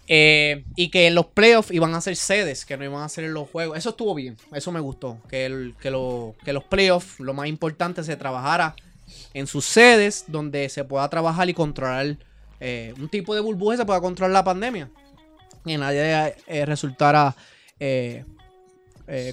[0.09, 3.25] Eh, y que en los playoffs iban a ser sedes, que no iban a ser
[3.25, 3.79] en los juegos.
[3.79, 5.19] Eso estuvo bien, eso me gustó.
[5.29, 8.75] Que, el- que, lo- que los playoffs, lo más importante, se trabajara
[9.35, 12.17] en sus sedes, donde se pueda trabajar y controlar
[12.59, 14.91] eh, un tipo de burbuja se pueda controlar la pandemia.
[15.65, 17.35] Y nadie eh, resultara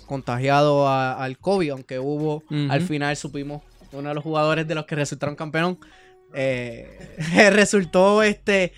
[0.06, 3.62] contagiado a- al COVID, aunque hubo, al final supimos,
[3.94, 5.80] uno de los jugadores de los que resultaron campeón,
[6.34, 7.16] eh,
[7.52, 8.74] resultó este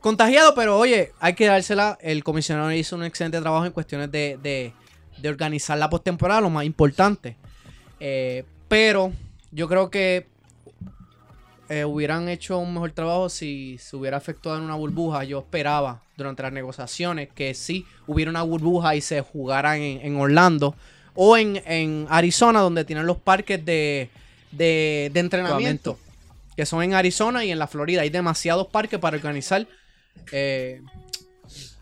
[0.00, 1.98] contagiado, pero oye, hay que dársela.
[2.00, 4.72] El comisionado hizo un excelente trabajo en cuestiones de, de-
[5.18, 7.36] de organizar la postemporada, lo más importante.
[7.98, 9.12] Eh, pero
[9.50, 10.26] yo creo que
[11.68, 15.24] eh, hubieran hecho un mejor trabajo si se hubiera efectuado en una burbuja.
[15.24, 20.16] Yo esperaba durante las negociaciones que sí hubiera una burbuja y se jugara en, en
[20.16, 20.74] Orlando
[21.14, 24.10] o en, en Arizona, donde tienen los parques de,
[24.50, 25.98] de, de entrenamiento,
[26.56, 28.02] que son en Arizona y en la Florida.
[28.02, 29.66] Hay demasiados parques para organizar
[30.32, 30.80] eh,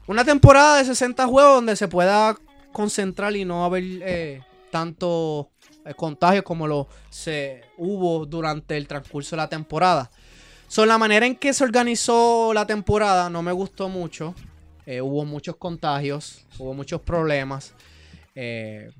[0.06, 2.36] una temporada de 60 juegos donde se pueda
[2.72, 5.50] concentrar y no haber eh, tanto
[5.84, 10.10] eh, contagios como lo se hubo durante el transcurso de la temporada.
[10.68, 14.34] So, la manera en que se organizó la temporada no me gustó mucho.
[14.84, 17.74] Eh, hubo muchos contagios, hubo muchos problemas.
[18.34, 18.90] eh,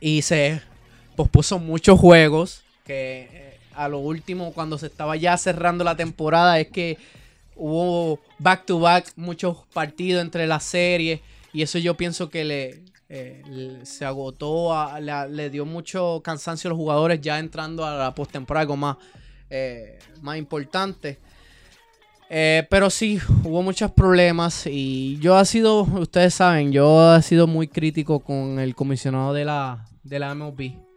[0.00, 0.62] y se
[1.20, 2.62] pospuso muchos juegos.
[2.86, 6.96] Que eh, a lo último, cuando se estaba ya cerrando la temporada, es que
[7.56, 11.20] hubo back to back muchos partidos entre las series.
[11.52, 13.42] Y eso yo pienso que le, eh,
[13.82, 18.76] se agotó, le dio mucho cansancio a los jugadores ya entrando a la postemporada, algo
[18.78, 18.96] más,
[19.50, 21.18] eh, más importante.
[22.30, 27.66] Pero sí, hubo muchos problemas y yo ha sido, ustedes saben, yo he sido muy
[27.66, 30.89] crítico con el comisionado de la, de la MLB.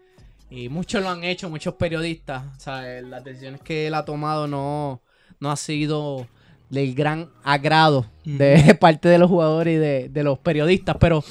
[0.55, 2.43] Y muchos lo han hecho, muchos periodistas.
[2.55, 5.01] O sea, eh, las decisiones que él ha tomado no,
[5.39, 6.27] no ha sido
[6.69, 10.97] del gran agrado de parte de los jugadores y de, de los periodistas.
[10.99, 11.23] Pero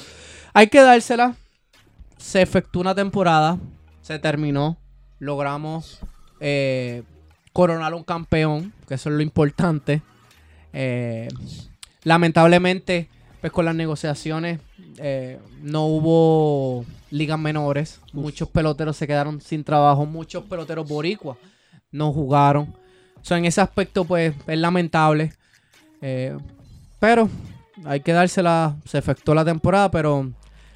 [0.51, 1.37] hay que dársela.
[2.17, 3.57] Se efectuó una temporada.
[4.01, 4.77] Se terminó.
[5.19, 6.01] Logramos
[6.41, 7.03] eh,
[7.53, 8.73] coronar un campeón.
[8.89, 10.01] Que eso es lo importante.
[10.73, 11.29] Eh,
[12.03, 13.07] lamentablemente,
[13.39, 14.59] pues con las negociaciones
[14.97, 17.99] eh, no hubo ligas menores.
[18.13, 20.05] Muchos peloteros se quedaron sin trabajo.
[20.05, 21.37] Muchos peloteros boricuas
[21.91, 22.73] no jugaron.
[23.21, 25.33] O sea, en ese aspecto, pues, es lamentable.
[26.01, 26.35] Eh,
[26.99, 27.29] pero
[27.85, 28.75] hay que dársela.
[28.85, 30.31] Se efectuó la temporada, pero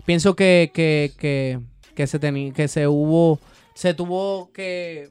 [0.06, 1.60] pienso que, que, que,
[1.96, 3.40] que se teni- que se hubo.
[3.74, 5.10] Se tuvo que.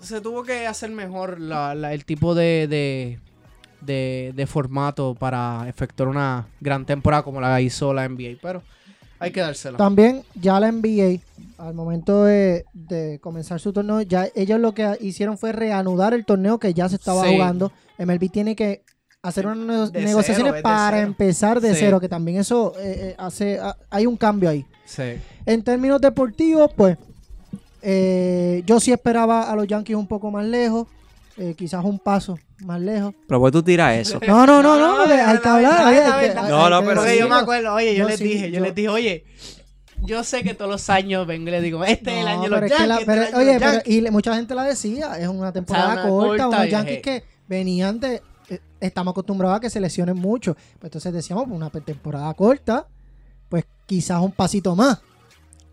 [0.00, 3.20] Se tuvo que hacer mejor la- la- el tipo de, de,
[3.84, 8.38] de, de formato para efectuar una gran temporada como la hizo la NBA.
[8.40, 8.62] Pero
[9.18, 9.78] hay que dársela.
[9.78, 11.20] También ya la NBA,
[11.58, 16.24] al momento de, de comenzar su torneo, ya ellos lo que hicieron fue reanudar el
[16.24, 17.32] torneo que ya se estaba Sí.
[17.34, 17.70] jugando.
[17.98, 18.82] MLB tiene que
[19.22, 21.06] hacer unas De negociaciones cero, para cero.
[21.06, 21.80] empezar de Sí.
[21.80, 24.66] cero, que también eso eh, eh, hace, hay un cambio ahí.
[24.84, 25.14] Sí.
[25.46, 26.98] En términos deportivos, pues
[27.82, 30.86] eh, yo sí esperaba a los Yankees un poco más lejos,
[31.36, 33.14] eh, quizás un paso más lejos.
[33.26, 34.20] Pero pues tú tiras eso.
[34.26, 35.86] No, no, no, no, No, no, porque hay que hablar.
[35.86, 35.96] oye,
[36.28, 37.34] que- No, hay no, que pero Porque yo me decirlo.
[37.36, 39.24] acuerdo, oye, yo, les sí, dije, yo, yo- les dije, oye,
[40.04, 42.42] yo sé que todos los años vengo y les digo, este es el No, año
[42.42, 43.60] de pero los es que la- Yankees, este pero- es el año de oye, los
[43.62, 43.94] pero- Yankees.
[43.94, 47.24] y le- mucha gente la decía, es una temporada una corta, corta, unos Yankees que
[47.48, 48.22] venían de...
[48.48, 50.54] eh, Estamos acostumbrados a que se lesionen mucho.
[50.54, 52.86] Pues entonces decíamos, pues, una temporada corta,
[53.48, 55.00] pues quizás un pasito más.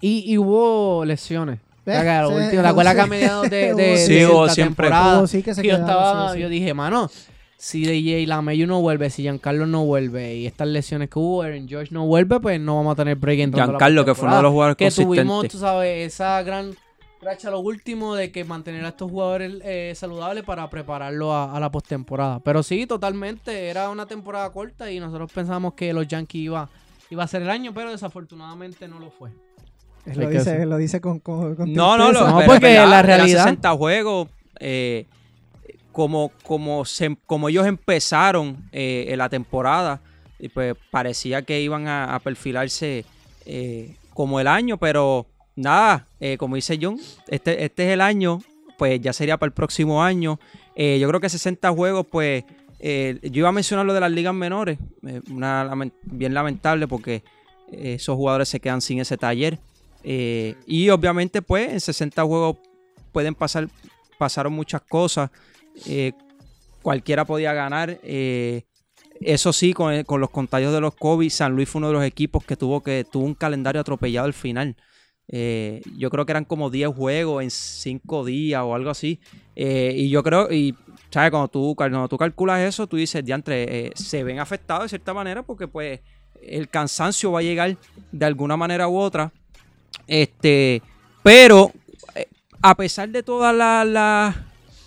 [0.02, 1.60] Y, y hubo lesiones.
[1.90, 1.98] ¿Ves?
[1.98, 3.10] Ya que a lo último, ¿te acuerdas que a sí.
[3.10, 4.88] mediados de, de, Sí, de hubo la siempre.
[4.88, 7.10] temporada Hubo sí que se que yo quedaron, estaba, sí, yo dije, mano,
[7.58, 11.68] si DJ Lameyu no vuelve, si Giancarlo no vuelve y estas lesiones que hubo, Aaron
[11.68, 14.44] George no vuelve, pues no vamos a tener break la Giancarlo, que fue uno de
[14.44, 16.76] los jugadores que tuvimos, tú sabes, esa gran
[17.22, 21.60] racha lo último de que mantener a estos jugadores eh, saludables para prepararlo a, a
[21.60, 22.40] la postemporada.
[22.40, 26.70] Pero sí, totalmente, era una temporada corta y nosotros pensábamos que los Yankees iba,
[27.10, 29.32] iba a ser el año, pero desafortunadamente no lo fue.
[30.12, 32.74] Él lo dice, él lo dice con, con, con No, no, lo, No, pero porque
[32.76, 34.28] la realidad- 60 juegos.
[34.60, 35.06] eh,
[35.92, 40.00] como, como, se- como ellos empezaron eh, en la temporada,
[40.40, 43.04] y pues parecía que iban a, a perfilarse
[43.46, 48.42] eh, como el año, pero nada, eh, como dice John, este, este es el año,
[48.78, 50.40] pues ya sería para el próximo año.
[50.76, 52.46] Eh, yo creo que 60 juegos, pues
[52.80, 55.70] eh, yo iba a mencionar lo de las ligas menores, eh, una
[56.04, 57.24] bien lamentable porque
[57.72, 59.60] esos jugadores se quedan sin ese taller.
[60.04, 62.58] Eh, y obviamente, pues, en 60 juegos
[63.12, 63.68] pueden pasar,
[64.18, 65.30] pasaron muchas cosas.
[65.86, 66.14] Eh,
[66.82, 68.00] cualquiera podía ganar.
[68.04, 68.64] Eh,
[69.22, 72.06] eso sí, con, con, los contagios de los COVID, San Luis fue uno de los
[72.06, 74.76] equipos que tuvo que tuvo un calendario atropellado al final.
[75.32, 79.20] Yo creo que eran como 10 juegos en 5 días o algo así.
[79.56, 80.74] Y yo creo, y
[81.12, 81.30] ¿sabes?
[81.30, 85.44] Cuando tú, cuando tú calculas eso, tú dices, diantre, se ven afectados de cierta manera
[85.44, 86.00] porque pues
[86.42, 87.78] el cansancio va a llegar
[88.12, 89.32] de alguna manera u otra.
[90.10, 90.82] Este,
[91.22, 91.72] pero
[92.64, 93.86] a pesar de toda la,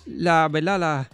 [0.05, 1.07] la, ¿verdad?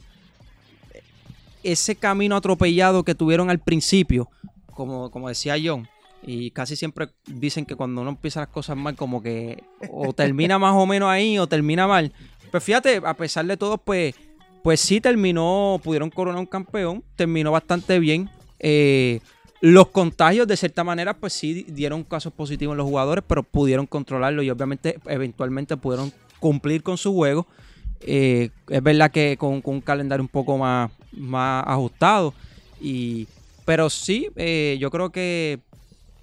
[1.62, 4.28] Ese camino atropellado que tuvieron al principio,
[4.74, 5.88] como, como decía John,
[6.24, 10.58] y casi siempre dicen que cuando uno empieza las cosas mal, como que o termina
[10.58, 12.12] más o menos ahí o termina mal.
[12.50, 14.16] Pues fíjate, a pesar de todo, pues,
[14.64, 18.28] pues sí terminó, pudieron coronar un campeón, terminó bastante bien.
[18.58, 19.20] Eh,
[19.62, 23.86] los contagios, de cierta manera, pues sí dieron casos positivos en los jugadores, pero pudieron
[23.86, 27.46] controlarlo y obviamente eventualmente pudieron cumplir con su juego.
[28.02, 32.34] Eh, es verdad que con, un calendario un poco más, más ajustado.
[32.80, 33.28] Y,
[33.66, 35.60] pero sí, eh, yo creo que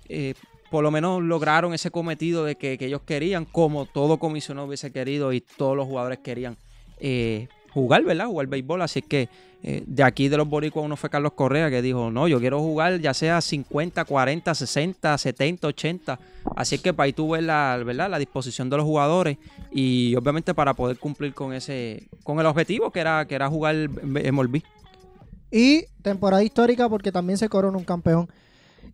[0.08, 0.32] eh,
[0.70, 5.34] por lo menos lograron ese cometido de que, ellos querían, como todo comisionado hubiese querido
[5.34, 6.56] y todos los jugadores querían
[7.76, 8.26] jugar, ¿verdad?
[8.26, 8.82] Jugar béisbol.
[8.82, 9.28] Así que
[9.62, 13.00] de aquí de los boricuas uno fue Carlos Correa que dijo, no, yo quiero jugar
[13.00, 16.18] ya sea 50, 40, 60, 70, 80.
[16.54, 18.08] Así que para ahí tú ves la, ¿verdad?
[18.08, 19.38] la disposición de los jugadores
[19.72, 23.74] y obviamente para poder cumplir con ese con el objetivo que era, que era jugar
[23.74, 24.62] MLB.
[25.50, 28.28] Y temporada histórica porque también se coronó un campeón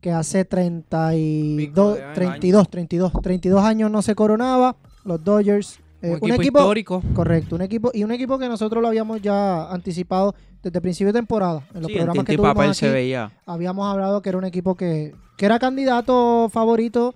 [0.00, 4.76] que hace 32, 32, 32, 32 años no se coronaba.
[5.04, 5.81] Los Dodgers.
[6.02, 7.02] Eh, un, equipo, histórico.
[7.14, 11.12] Correcto, un equipo y un equipo que nosotros lo habíamos ya anticipado desde el principio
[11.12, 11.64] de temporada.
[11.72, 13.30] En los programas que tuvimos aquí, se veía.
[13.46, 17.14] habíamos hablado que era un equipo que, que era candidato favorito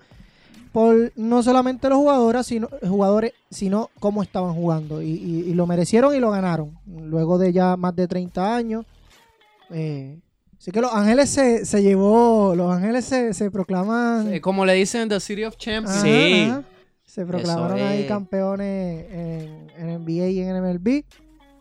[0.71, 5.03] por no solamente los jugadores, sino, jugadores, sino cómo estaban jugando.
[5.03, 6.79] Y, lo merecieron y lo ganaron.
[6.87, 8.87] Luego de ya más de 30 años.
[9.71, 10.17] Eh,
[10.61, 14.39] así que Los Ángeles se, se llevó, Los Ángeles se, se proclaman...
[14.41, 16.03] como le dicen, The City of Champions.
[16.03, 16.53] sí.
[17.17, 21.03] Se proclamaron ahí campeones en, en, NBA y en MLB.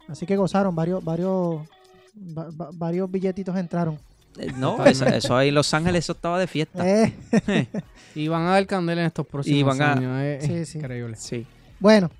[0.09, 1.61] Así que gozaron, varios, varios,
[2.13, 3.97] varios billetitos entraron.
[4.37, 6.85] Eh, no, eso, ahí en Los Ángeles eso estaba de fiesta.
[6.85, 7.15] Eh.
[8.15, 10.43] y van a dar candela en estos próximos años.
[10.43, 10.77] sí, sí.
[10.79, 11.15] Increíble.
[11.15, 11.47] Sí.
[11.79, 12.11] Bueno,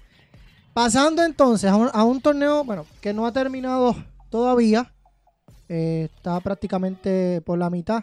[0.74, 3.98] pasando entonces a un, torneo, bueno, que no ha terminado
[4.30, 4.93] todavía.
[5.67, 8.02] Eh, está prácticamente por la mitad.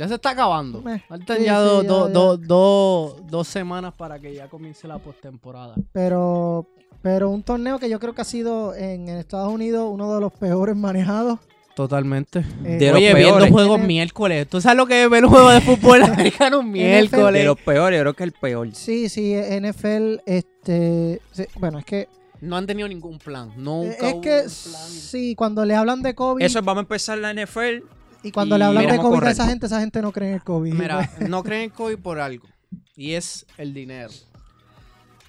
[0.00, 0.82] Ya se está acabando.
[1.06, 5.74] Faltan ya, dos semanas para que ya comience la postemporada.
[5.92, 6.66] Pero,
[7.02, 10.32] pero un torneo que yo creo que ha sido en Estados Unidos uno de los
[10.32, 11.38] peores manejados.
[11.76, 12.42] Totalmente.
[12.64, 14.48] Eh, oye, viendo juegos miércoles.
[14.48, 17.42] ¿Tú sabes lo que es ver un juego de fútbol americano miércoles?
[17.42, 18.70] De los peores, creo que el peor.
[18.72, 21.20] Sí, sí, NFL, este...
[21.56, 22.08] bueno, es que...
[22.40, 23.52] No han tenido ningún plan.
[23.54, 26.42] Nunca es que sí, cuando le hablan de COVID...
[26.42, 27.99] Eso, vamos a empezar la NFL.
[28.22, 30.42] Y cuando le hablan de COVID a esa gente, esa gente no cree en el
[30.42, 30.72] COVID.
[30.72, 32.48] Mira, no creen en el COVID por algo.
[32.96, 34.10] Y es el dinero.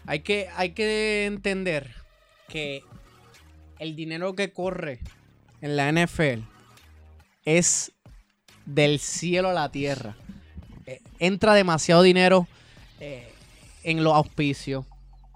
[0.06, 1.93] Hay que, hay que entender
[2.47, 2.84] que
[3.80, 4.99] el dinero que corre
[5.62, 6.43] en la NFL
[7.45, 7.91] es
[8.65, 10.15] del cielo a la tierra.
[10.86, 12.47] Eh, entra demasiado dinero
[12.99, 13.32] eh,
[13.84, 14.86] en los auspicios,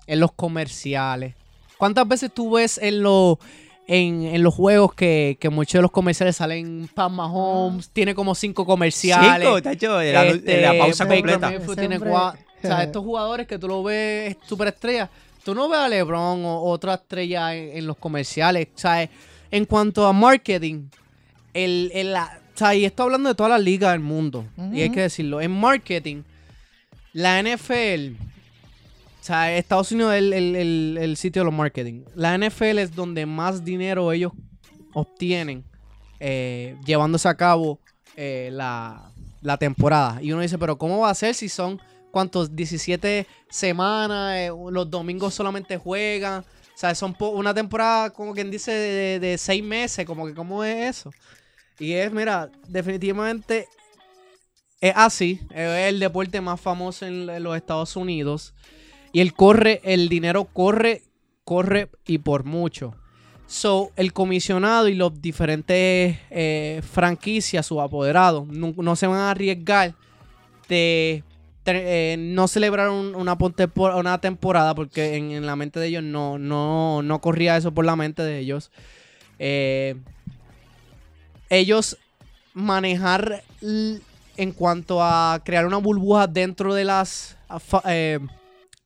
[0.08, 1.36] en los comerciales.
[1.78, 3.38] ¿Cuántas veces tú ves en, los
[3.88, 9.48] en, los juegos que, muchos de los comerciales salen Pam Mahomes, tiene como cinco comerciales.
[9.48, 11.52] Cinco, hecho, la, este, pausa completa.
[11.76, 15.10] Tiene cuatro, o sea, estos jugadores que tú lo ves superestrella,
[15.43, 19.10] tú no ves a LeBron o otra estrella en, en los comerciales, ¿sabes?
[19.52, 20.88] En cuanto a marketing,
[21.54, 22.15] el, el,
[22.74, 26.24] y estoy hablando de todas las ligas del mundo, y hay que decirlo, en marketing,
[27.13, 28.15] la NFL,
[29.26, 32.04] o sea, Estados Unidos es el, sitio de los marketing.
[32.14, 34.32] La NFL es donde más dinero ellos
[34.94, 35.66] obtienen
[36.20, 37.80] eh, llevándose a cabo
[38.16, 39.12] eh, la,
[39.42, 40.22] la, temporada.
[40.22, 42.56] Y uno dice, pero ¿cómo va a ser si son, ¿cuántos?
[42.56, 46.42] 17 semanas, eh, los domingos solamente juegan.
[46.42, 48.72] O sea, son una temporada, como quien dice,
[49.20, 51.10] de, seis meses, como que cómo es eso.
[51.80, 53.68] Y es, mira, definitivamente
[54.80, 55.40] es así.
[55.50, 58.54] Es el deporte más famoso en, los Estados Unidos.
[59.15, 61.01] Y el corre, el dinero corre,
[61.45, 62.95] corre y por mucho.
[63.47, 69.95] So, el comisionado y los diferentes eh, franquicias, sus apoderados, no, se van a arriesgar
[70.67, 71.23] de
[71.65, 73.38] eh, no celebraron una,
[73.95, 78.21] una temporada porque en, la mente de ellos no, no, corría eso por la mente
[78.21, 78.69] de ellos.
[79.39, 79.95] Eh,
[81.49, 81.97] ellos
[82.54, 87.38] manejar en cuanto a crear una burbuja dentro de las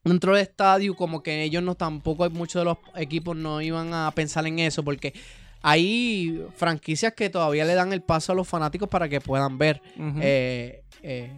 [0.09, 4.11] dentro del estadio como que ellos no tampoco muchos de los equipos no iban a
[4.11, 5.13] pensar en eso porque
[5.61, 9.81] hay franquicias que todavía le dan el paso a los fanáticos para que puedan ver
[10.21, 11.31] eh, eh,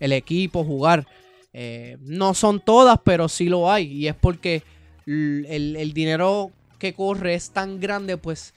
[0.00, 1.06] el equipo jugar.
[1.52, 3.92] Eh, no son todas, pero sí lo hay.
[3.92, 4.62] Y es porque
[5.06, 8.54] el, el dinero que corre es tan grande, pues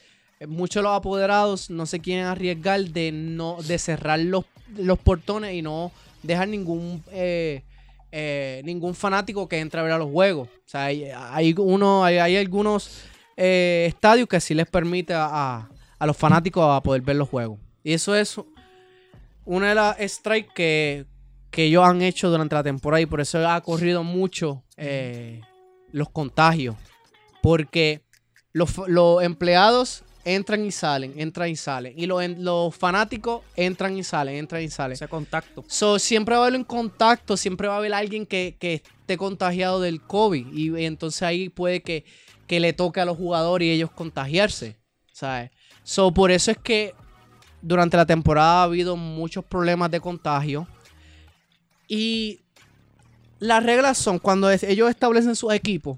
[0.47, 4.45] muchos de los apoderados no se quieren arriesgar de no de cerrar los,
[4.77, 5.91] los portones y no
[6.23, 7.63] dejar ningún eh,
[8.17, 10.47] eh, ningún fanático que entre a ver a los juegos.
[10.47, 13.01] O sea, hay, uno, hay, algunos
[13.35, 15.67] eh, estadios que sí les permite a,
[15.99, 17.59] los fanáticos a poder ver los juegos.
[17.83, 18.39] Y eso es
[19.43, 21.05] una de las strikes que,
[21.51, 25.41] que ellos han hecho durante la temporada y por eso ha corrido mucho eh,
[25.91, 26.77] los contagios.
[27.41, 28.01] Porque
[28.53, 31.93] los empleados entran y salen, entran y salen.
[31.95, 34.93] Y los, fanáticos entran y salen, entran y salen.
[34.93, 35.63] Ese contacto.
[35.67, 39.17] So, siempre va a haber un contacto, siempre va a haber alguien que, que esté
[39.17, 40.47] contagiado del COVID.
[40.51, 42.03] Y, y entonces ahí puede que,
[42.47, 44.75] que le toque a los jugadores y ellos contagiarse.
[45.13, 45.51] ¿Sabes?
[45.83, 46.93] So, por eso es que
[47.61, 50.67] durante la temporada ha habido muchos problemas de contagio.
[51.87, 52.41] Y
[53.39, 55.97] las reglas son cuando ellos establecen sus equipos.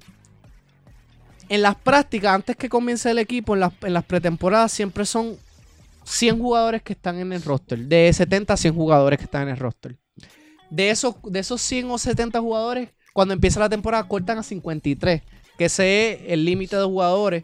[1.50, 5.38] En las prácticas, antes que comience el equipo, en las, pretemporadas, siempre son
[6.04, 7.80] 100 jugadores que están en el roster.
[7.80, 9.98] De 70 a 100 jugadores que están en el roster.
[10.70, 15.22] De esos, de esos 100 o 70 jugadores, cuando empieza la temporada, cortan a 53.
[15.58, 17.44] Que ese es el límite de jugadores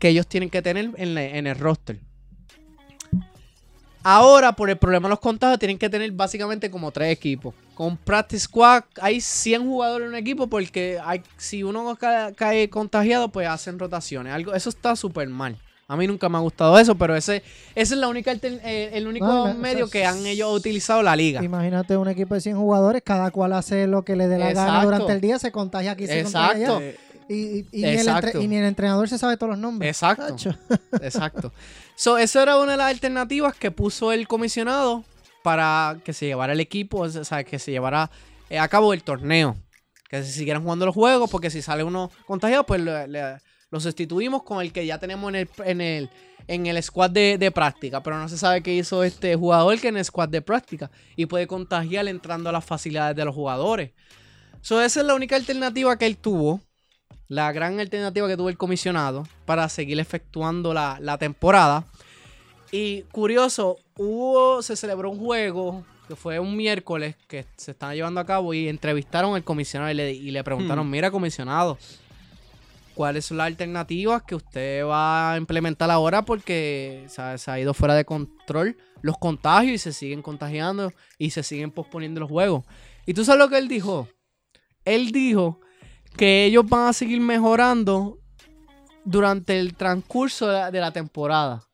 [0.00, 2.00] que ellos tienen que tener en, en el roster.
[4.02, 7.54] Ahora, por el problema de los contagios, tienen que tener básicamente como tres equipos.
[7.78, 12.68] Con Practice Squad hay 100 jugadores en un equipo porque hay, si uno ca- cae
[12.68, 14.32] contagiado, pues hacen rotaciones.
[14.32, 15.56] Algo, eso está súper mal.
[15.86, 17.36] A mí nunca me ha gustado eso, pero ese,
[17.76, 21.04] ese es la única altern- eh, el único No, me- medio que han ellos utilizado
[21.04, 21.40] la liga.
[21.44, 24.66] Imagínate un equipo de 100 jugadores, cada cual hace lo que le dé la gana
[24.68, 24.84] Exacto.
[24.86, 26.76] durante el día, se contagia aquí, se contagia Exacto.
[26.78, 26.92] allá.
[27.28, 28.40] Y, y- y ni el Exacto.
[28.40, 29.88] y ni el entrenador se sabe todos los nombres.
[29.88, 30.34] Exacto.
[31.00, 31.52] Exacto.
[31.94, 35.04] So, eso era una de las alternativas que puso el comisionado
[35.42, 38.10] para que se llevara el equipo, o sea, que se llevara
[38.50, 39.56] eh, a cabo el torneo.
[40.08, 43.36] Que se siguieran jugando los juegos, porque si sale uno contagiado, pues le- le-
[43.70, 46.10] lo sustituimos con el que ya tenemos en el, en el,
[46.46, 48.02] en el squad de, de práctica.
[48.02, 50.90] Pero no se sabe qué hizo este jugador que en el squad de práctica.
[51.16, 53.92] Y puede contagiar entrando a las facilidades de los jugadores.
[54.62, 56.62] So, esa es la única alternativa que él tuvo
[57.28, 61.84] la gran alternativa que tuvo el comisionado para seguir efectuando la, la temporada.
[62.72, 68.20] Y curioso, hubo, se celebró un juego que fue un miércoles que se estaba llevando
[68.20, 70.90] a cabo y entrevistaron al comisionado y le, y le preguntaron, Hmm.
[70.90, 71.76] mira comisionado,
[72.94, 76.24] ¿cuáles son las alternativas que usted va a implementar ahora?
[76.24, 81.42] Porque se ha ido fuera de control los contagios y se siguen contagiando y se
[81.42, 82.64] siguen posponiendo los juegos.
[83.06, 84.08] ¿Y tú sabes lo que él dijo?
[84.84, 85.60] Él dijo
[86.16, 88.18] que ellos van a seguir mejorando
[89.04, 91.67] durante el transcurso de la, de la temporada.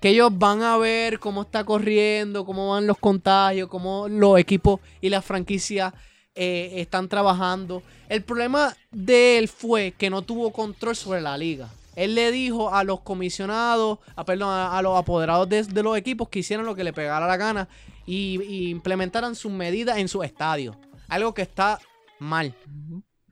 [0.00, 4.80] Que ellos van a ver cómo está corriendo, cómo van los contagios, cómo los equipos
[5.00, 5.92] y las franquicias
[6.34, 7.82] eh, están trabajando.
[8.08, 11.68] El problema de él fue que no tuvo control sobre la liga.
[11.96, 16.38] Él le dijo a los comisionados, a, perdón, a, los apoderados de, los equipos que
[16.38, 17.68] hicieran lo que le pegara la gana
[18.06, 20.76] y, y implementaran sus medidas en sus estadios.
[21.08, 21.78] Algo que está
[22.18, 22.54] mal.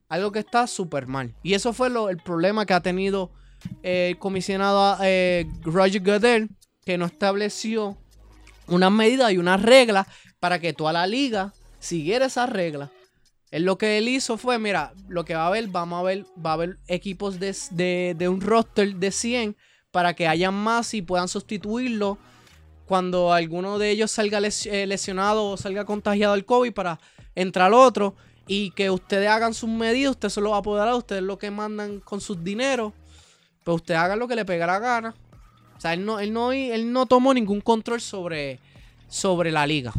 [0.08, 1.34] Algo que está súper mal.
[1.42, 3.30] Y eso fue lo- el problema que ha tenido
[3.82, 6.48] eh, el comisionado eh, Roger Goodell,
[6.88, 7.98] que no estableció
[8.66, 10.06] unas medidas y unas reglas
[10.40, 12.88] para que toda la liga siguiera esas reglas.
[13.50, 16.24] Él lo que él hizo fue, mira, lo que va a haber, vamos a ver,
[16.42, 17.54] va a haber equipos de,
[18.16, 19.54] de- un roster de 100
[19.90, 22.16] para que haya más y puedan sustituirlo
[22.86, 27.00] cuando alguno de ellos salga eh, lesionado o salga contagiado al COVID para
[27.34, 28.14] entrar otro
[28.46, 31.50] y que ustedes hagan sus medidas, ustedes se lo va a apoderar, ustedes lo que
[31.50, 32.94] mandan con sus dineros,
[33.62, 35.14] pues ustedes hagan lo que le pegue la gana.
[35.78, 38.58] O sea, él no, él no, él no tomó ningún control sobre,
[39.08, 39.92] sobre la liga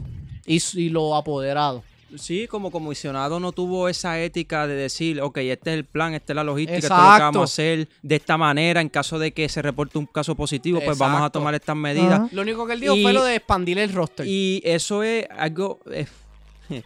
[0.45, 1.83] y, lo apoderado.
[2.17, 6.33] Sí, como comisionado no tuvo esa ética de decir, ok, este es el plan, esta
[6.33, 9.19] es la logística, esto es lo que vamos a hacer de esta manera en caso
[9.19, 12.33] de que se reporte un caso positivo, pues vamos a tomar estas medidas.
[12.33, 14.25] Lo único que él dijo Y- fue lo de expandir el roster.
[14.27, 15.79] Y eso es algo...
[15.91, 16.07] eh,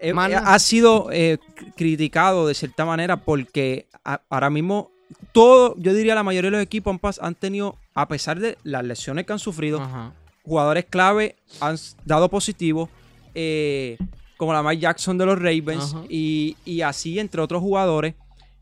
[0.00, 4.91] eh, ha sido eh, cr- criticado de cierta manera porque a- ahora mismo
[5.32, 9.26] todo, yo diría la mayoría de los equipos han, tenido, a pesar de las lesiones
[9.26, 10.12] que han sufrido, Ajá.
[10.44, 12.88] jugadores clave han dado positivo,
[13.34, 13.96] eh,
[14.36, 18.14] como la Mike Jackson de los Ravens y, y así entre otros jugadores.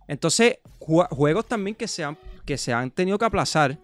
[0.08, 3.78] Entonces, ju- juegos también que se, han, que se han tenido que aplazar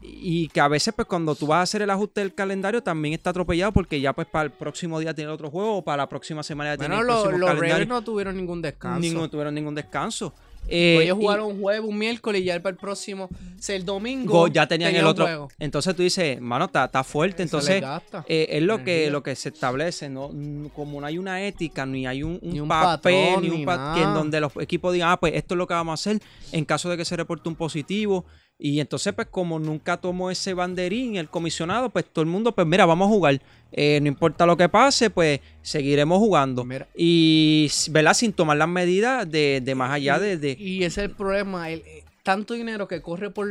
[0.00, 3.14] y que a veces pues cuando tú vas a hacer el ajuste del calendario también
[3.14, 6.08] está atropellado porque ya pues para el próximo día tiene otro juego o para la
[6.08, 7.58] próxima semana ya tiene Bueno, el lo- próximo los.
[7.70, 9.00] Ravens no tuvieron ningún descanso.
[9.00, 10.32] Ningún- tuvieron ningún descanso.
[10.68, 13.76] Eh, ellos y- jugaron un jueves, un miércoles y ya para el próximo, o sea,
[13.76, 14.32] el domingo.
[14.32, 15.24] Go- ya tenían el otro.
[15.24, 15.48] juego.
[15.58, 17.42] Entonces tú dices, mano, está, fuerte.
[17.42, 17.82] Entonces,
[18.28, 20.30] eh, es lo que, lo que se establece, ¿no?
[20.74, 23.64] Como no hay una ética, ni hay un, un Ni un papel, patrón, ni un
[23.64, 26.10] pa- que en donde los equipos digan, ah, pues esto es lo que vamos a
[26.10, 28.24] hacer en caso de que se reporte un positivo.
[28.58, 32.66] Y entonces, pues, como nunca tomó ese banderín el comisionado, pues todo el mundo, pues
[32.66, 33.42] mira, vamos a jugar.
[33.72, 36.64] Eh, no importa lo que pase, pues seguiremos jugando.
[36.64, 36.86] Mira.
[36.96, 38.14] Y, ¿verdad?
[38.14, 40.36] Sin tomar las medidas de, de más allá de...
[40.38, 41.70] de- Y ese es el problema.
[41.70, 43.46] el- eh, tanto dinero que corre por,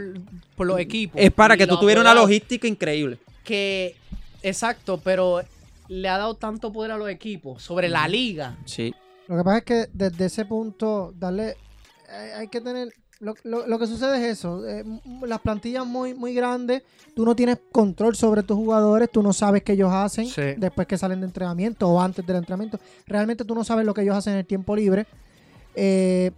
[0.55, 1.21] por los equipos.
[1.21, 3.19] es para y que tú tuvieras una logística increíble.
[3.43, 3.95] Que,
[4.41, 5.41] exacto, pero
[5.87, 8.57] le ha dado tanto poder a los equipos sobre la liga.
[8.65, 8.93] Sí.
[9.27, 11.55] Lo que pasa es que desde ese punto, darle.
[12.09, 12.89] Hay, hay que tener.
[13.25, 14.65] Lo, lo- lo que sucede es eso.
[14.67, 14.83] eh,
[15.23, 16.83] las plantillas muy, muy grandes.
[17.15, 19.09] Tú no tienes control sobre tus jugadores.
[19.11, 20.41] Tú no sabes qué ellos hacen Sí.
[20.57, 22.79] después que salen de entrenamiento o antes del entrenamiento.
[23.07, 25.07] Realmente tú no sabes lo que ellos hacen en el tiempo libre.
[25.75, 26.31] Eh,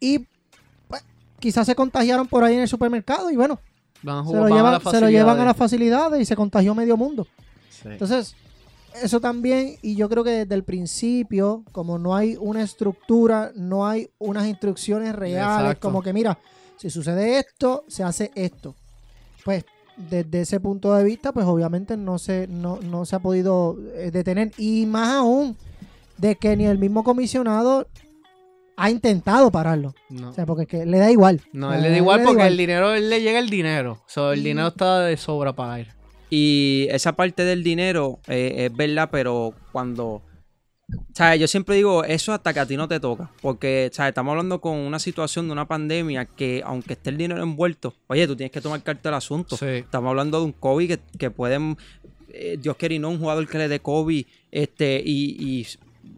[0.00, 0.26] y
[0.88, 1.04] pues,
[1.38, 3.30] quizás se contagiaron por ahí en el supermercado.
[3.30, 3.60] Y bueno,
[4.02, 5.56] Van a se lo, llevan, se lo llevan a las facilidades.
[5.56, 7.26] facilidades y se contagió medio mundo.
[7.68, 7.88] Sí.
[7.90, 8.34] Entonces,
[9.02, 13.86] eso también, y yo creo que desde el principio, como no hay una estructura, no
[13.86, 15.88] hay unas instrucciones reales, Exacto.
[15.88, 16.38] como que mira,
[16.76, 18.74] si sucede esto, se hace esto.
[19.44, 19.64] Pues
[19.96, 24.10] desde ese punto de vista, pues obviamente no se, no, no se ha podido eh,
[24.12, 24.52] detener.
[24.58, 25.56] Y más aún,
[26.16, 27.86] de que ni el mismo comisionado
[28.76, 29.94] ha intentado pararlo.
[30.08, 30.30] No.
[30.30, 31.40] O sea, porque es que le da igual.
[31.52, 32.48] No, O sea, él le da igual porque igual.
[32.52, 34.00] el dinero, él le llega el dinero.
[34.06, 35.88] So, el Y- dinero está de sobra para él.
[36.30, 40.22] Y esa parte del dinero eh, es verdad, pero cuando.
[41.12, 41.38] ¿Sabes?
[41.40, 43.30] Yo siempre digo eso hasta que a ti no te toca.
[43.42, 44.10] Porque, ¿sabes?
[44.10, 48.26] Estamos hablando con una situación de una pandemia que, aunque esté el dinero envuelto, oye,
[48.26, 49.56] tú tienes que tomar carta del asunto.
[49.56, 49.66] Sí.
[49.66, 51.76] Estamos hablando de un COVID que, que pueden.
[52.32, 55.66] eh, Dios quiere y no, un jugador que le dé COVID este, y, y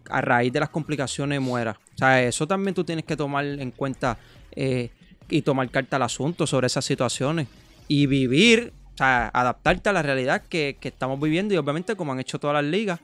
[0.09, 1.77] a raíz de las complicaciones muera.
[1.95, 4.17] O sea, eso también tú tienes que tomar en cuenta
[4.55, 4.89] eh,
[5.29, 7.47] y tomar carta al asunto sobre esas situaciones.
[7.87, 8.71] Y vivir,
[9.01, 12.55] sea, adaptarte a la realidad que, que estamos viviendo y obviamente como han hecho todas
[12.55, 12.99] las ligas,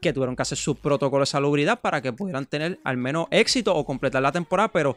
[0.00, 3.74] que tuvieron que hacer su protocolo de salubridad para que pudieran tener al menos éxito
[3.74, 4.96] o completar la temporada, pero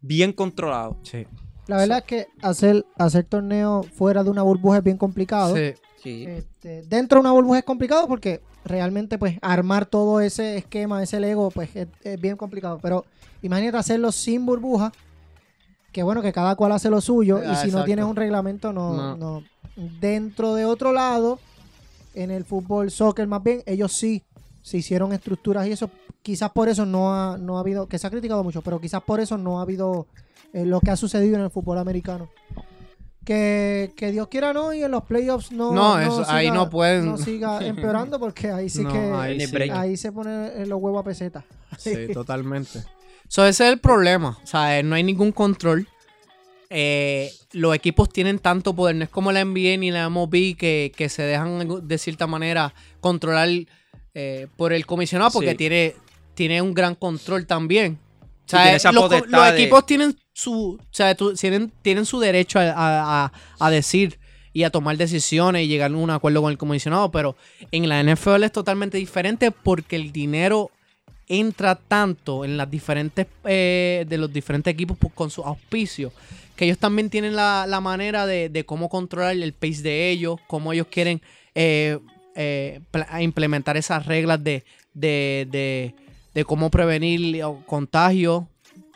[0.00, 0.96] bien controlado.
[1.02, 1.26] Sí.
[1.68, 5.54] La verdad es que hacer, hacer torneo fuera de una burbuja es bien complicado.
[5.54, 5.74] Sí.
[6.02, 6.24] Sí.
[6.26, 11.20] Este, dentro de una burbuja es complicado porque realmente pues armar todo ese esquema, ese
[11.20, 12.80] Lego, pues es, es bien complicado.
[12.82, 13.04] Pero
[13.42, 14.92] imagínate hacerlo sin burbuja,
[15.92, 18.72] que bueno, que cada cual hace lo suyo Ah, y si no tienes un reglamento
[18.72, 19.16] no, No.
[19.16, 19.42] no.
[20.00, 21.38] Dentro de otro lado,
[22.14, 24.22] en el fútbol, soccer más bien, ellos sí
[24.62, 25.90] se hicieron estructuras y eso,
[26.22, 29.02] quizás por eso no ha, no ha habido, que se ha criticado mucho, pero quizás
[29.02, 30.06] por eso no ha habido
[30.52, 32.28] eh, lo que ha sucedido en el fútbol americano.
[33.24, 37.06] Que, que Dios quiera no y en los playoffs no, No, eso- ahí no pueden.
[37.06, 39.56] no siga empeorando porque ahí sí No, que ahí sí.
[39.70, 41.44] ahí se ponen los huevos a peseta.
[41.78, 42.82] Sí, totalmente.
[43.34, 44.38] So, ese es el problema.
[44.44, 45.88] O sea, eh, no hay ningún control.
[46.68, 48.94] Eh, los equipos tienen tanto poder.
[48.96, 52.74] No es como la NBA ni la MLB que, que se dejan de cierta manera
[53.00, 53.48] controlar
[54.12, 55.56] eh, por el comisionado porque Sí.
[55.56, 55.94] tiene,
[56.34, 57.98] tiene un gran control también.
[58.44, 59.22] O sea, los, de-
[59.54, 64.18] equipos tienen su, o sea, tienen, tienen su derecho a, a- a- a decir
[64.52, 67.34] y a tomar decisiones y llegar a un acuerdo con el comisionado, pero
[67.70, 70.70] en la NFL es totalmente diferente porque el dinero
[71.32, 76.12] entra tanto en las diferentes eh, de los diferentes equipos con sus auspicios
[76.56, 80.38] que ellos también tienen la, la manera de, de cómo controlar el pace de ellos,
[80.46, 81.22] cómo ellos quieren
[81.54, 81.98] eh,
[82.34, 82.80] eh,
[83.20, 84.64] implementar esas reglas de,
[84.94, 85.94] de, de,
[86.34, 88.48] de cómo prevenir o contagio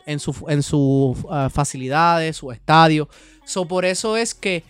[0.05, 3.07] en sus en sus ah, facilidades, sus estadios.
[3.43, 4.63] So, por eso es que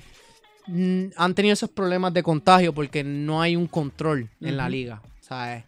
[0.68, 5.02] mm, han tenido esos problemas de contagio porque no hay un control en la liga.
[5.22, 5.64] Sea,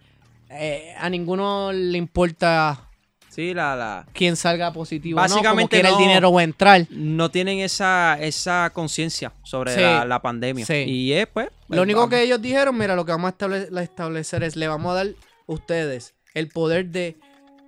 [0.49, 2.85] eh, a ninguno le importa
[3.29, 5.19] Sí, la, la, quién salga positivo.
[5.19, 5.89] o no, como Básicamente no.
[5.89, 6.87] el dinero va a entrar.
[6.89, 9.81] no tienen esa, esa conciencia sobre Sí.
[9.81, 10.65] la, la pandemia.
[10.65, 10.73] Sí.
[10.87, 11.47] Y es, pues.
[11.69, 12.09] Lo único vamos.
[12.15, 15.07] que ellos dijeron, mira, lo que vamos a estable- establecer es, le vamos a dar
[15.07, 15.13] a
[15.45, 17.17] ustedes el poder de,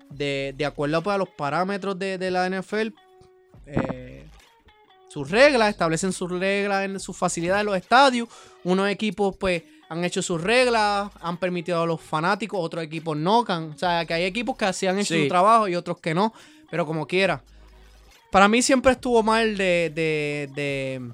[0.10, 2.90] de, de acuerdo pues, a los parámetros de, de la NFL,
[3.68, 4.26] eh,
[5.10, 8.28] sus reglas, establecen sus reglas en sus facilidades, los estadios.
[8.64, 13.44] Unos equipos, pues, han hecho sus reglas, han permitido a los fanáticos, otros equipos no.
[13.48, 15.24] han- o sea, que hay equipos que sí han hecho Sí.
[15.24, 16.34] su trabajo y otros que no,
[16.70, 17.44] pero como quiera.
[18.32, 21.12] Para mí siempre estuvo mal de, de, de,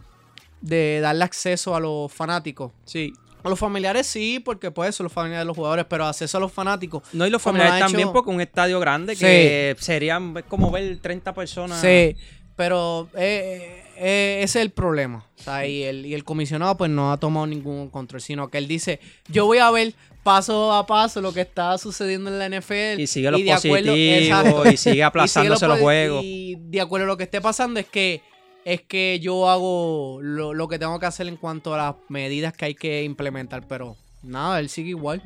[0.61, 2.71] de darle acceso a los fanáticos.
[2.85, 3.11] Sí.
[3.43, 6.41] A los familiares sí, porque pues son los familiares de los jugadores, pero acceso a
[6.41, 7.01] los fanáticos.
[7.13, 9.21] No, y los familiares también, hecho- porque un estadio grande Sí.
[9.21, 11.81] que serían como ver 30 personas.
[11.81, 12.15] Sí,
[12.55, 15.25] pero eh, eh, ese es el problema.
[15.39, 18.57] O sea, y, el, y el comisionado pues no ha tomado ningún control, sino que
[18.57, 19.93] él dice, yo voy a ver
[20.23, 22.99] paso a paso lo que está sucediendo en la NFL.
[22.99, 24.69] Y sigue los de acuerdo- positivos exacto.
[24.71, 26.23] y sigue aplazándose Y los juegos.
[26.23, 28.21] Y de acuerdo a lo que esté pasando es que
[28.65, 32.51] es que yo hago lo, lo que tengo que hacer en cuanto a las medidas
[32.51, 35.21] que hay que implementar, pero nada, él sigue igual.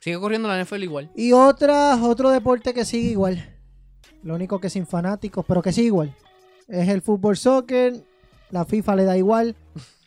[0.00, 1.10] Sigue corriendo la NFL igual.
[1.14, 3.54] Y otras, otro deporte que sigue igual.
[4.22, 6.14] Lo único que sin fanáticos, pero que sigue igual.
[6.66, 7.94] Es el fútbol soccer.
[8.50, 9.54] La FIFA le da igual.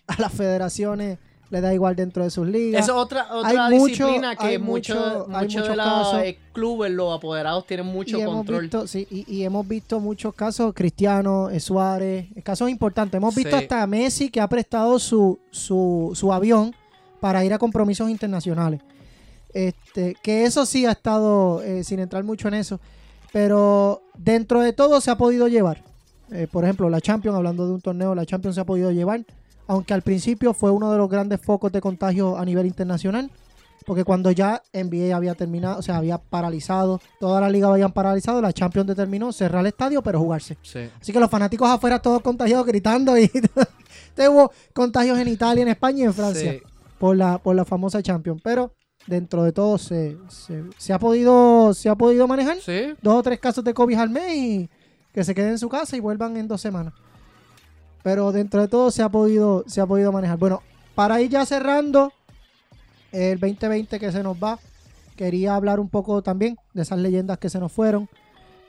[0.08, 1.18] A las federaciones
[1.52, 2.84] le da igual dentro de sus ligas.
[2.84, 5.76] Esa es otra, otra Hay mucho- disciplina que hay muchos mucho- hay muchos de muchos
[5.78, 6.22] los casos.
[6.24, 8.62] eh, clubes, los apoderados tienen mucho y control.
[8.62, 13.18] visto, sí, y, y hemos visto muchos casos, Cristiano, eh, Suárez, eh, casos importantes.
[13.18, 13.64] Hemos visto Sí.
[13.64, 16.74] hasta a Messi que ha prestado su, su, su avión
[17.20, 18.80] para ir a compromisos internacionales.
[19.54, 22.80] Este, que eso sí ha estado, eh, sin entrar mucho en eso,
[23.34, 25.84] pero dentro de todo se ha podido llevar.
[26.32, 29.26] Eh, por ejemplo, la Champions, hablando de un torneo, la Champions se ha podido llevar,
[29.68, 33.30] aunque al principio fue uno de los grandes focos de contagio a nivel internacional.
[33.84, 38.40] Porque cuando ya NBA había terminado, o sea, había paralizado, toda la liga habían paralizado,
[38.40, 40.56] la Champions determinó cerrar el estadio, pero jugarse.
[40.62, 40.82] Sí.
[41.02, 43.28] Así que los fanáticos afuera todos contagiados gritando y
[44.16, 46.60] Te hubo contagios en Italia, en España y en Francia Sí.
[47.00, 48.72] por la por la famosa Champions, pero
[49.08, 52.94] dentro de todo se, se, se ha podido se ha podido manejar Sí.
[53.02, 54.70] dos o tres casos de COVID al mes y
[55.14, 56.94] que se queden en su casa y vuelvan en dos semanas.
[58.04, 60.38] Pero dentro de todo se ha podido, se ha podido manejar.
[60.38, 60.62] Bueno,
[60.96, 62.12] para ir ya cerrando
[63.12, 64.60] el 2020 que se nos va,
[65.16, 68.10] quería hablar un poco también de esas leyendas que se nos fueron.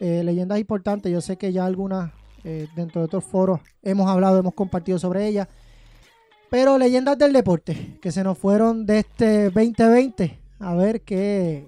[0.01, 2.11] Eh, leyendas importantes, yo sé que ya algunas
[2.45, 5.49] eh, dentro de otros foros hemos hablado, hemos compartido sobre ellas.
[6.51, 10.39] Pero leyendas del deporte que se nos fueron de este 2020.
[10.59, 11.65] A ver qué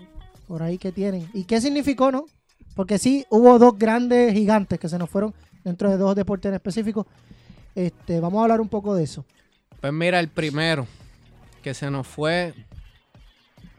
[0.47, 1.29] por ahí que tienen.
[1.33, 2.27] ¿Y qué significó, no?
[2.75, 6.55] Porque sí, hubo dos grandes gigantes que se nos fueron dentro de dos deportes en
[6.55, 7.07] específico.
[7.75, 9.25] Este, vamos a hablar un poco de eso.
[9.81, 10.87] Pues mira, el primero
[11.63, 12.55] que se nos fue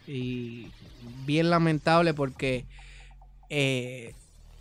[0.08, 0.72] y
[1.26, 2.66] bien lamentable porque
[3.50, 4.14] eh,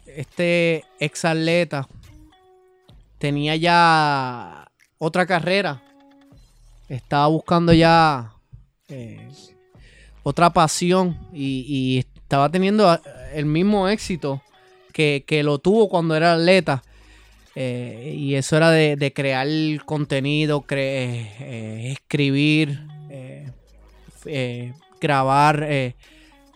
[0.06, 1.88] este ex atleta
[3.18, 4.66] tenía ya
[4.98, 5.82] otra carrera,
[6.88, 8.34] estaba buscando ya
[8.88, 9.28] eh,
[10.22, 12.90] otra pasión y, estaba teniendo
[13.34, 14.42] el mismo éxito
[14.92, 16.82] que, que lo tuvo cuando era atleta.
[17.56, 19.46] Eh, y eso era de, crear
[19.84, 22.86] contenido, eh, escribir,
[24.26, 25.94] eh, grabar eh,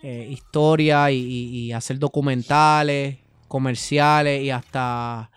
[0.01, 3.17] eh, historia y, y- hacer documentales,
[3.47, 5.29] comerciales y hasta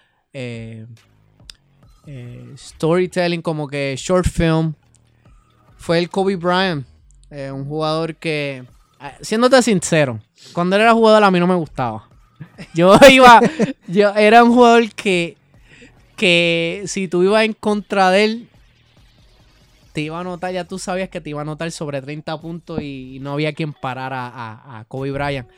[2.57, 4.75] storytelling como que short film.
[5.77, 6.87] Fue el Kobe Bryant,
[7.31, 8.65] un jugador que,
[9.21, 10.21] siéndote sincero,
[10.53, 12.09] cuando era jugador a mí no me gustaba.
[12.75, 13.41] Yo iba,
[13.87, 15.37] yo era un jugador que
[16.17, 18.49] que si tú ibas en contra de él,
[19.93, 22.81] te iba a anotar, ya tú sabías que te iba a anotar sobre 30 puntos
[22.81, 25.49] y no había quien parar a, Kobe Bryant.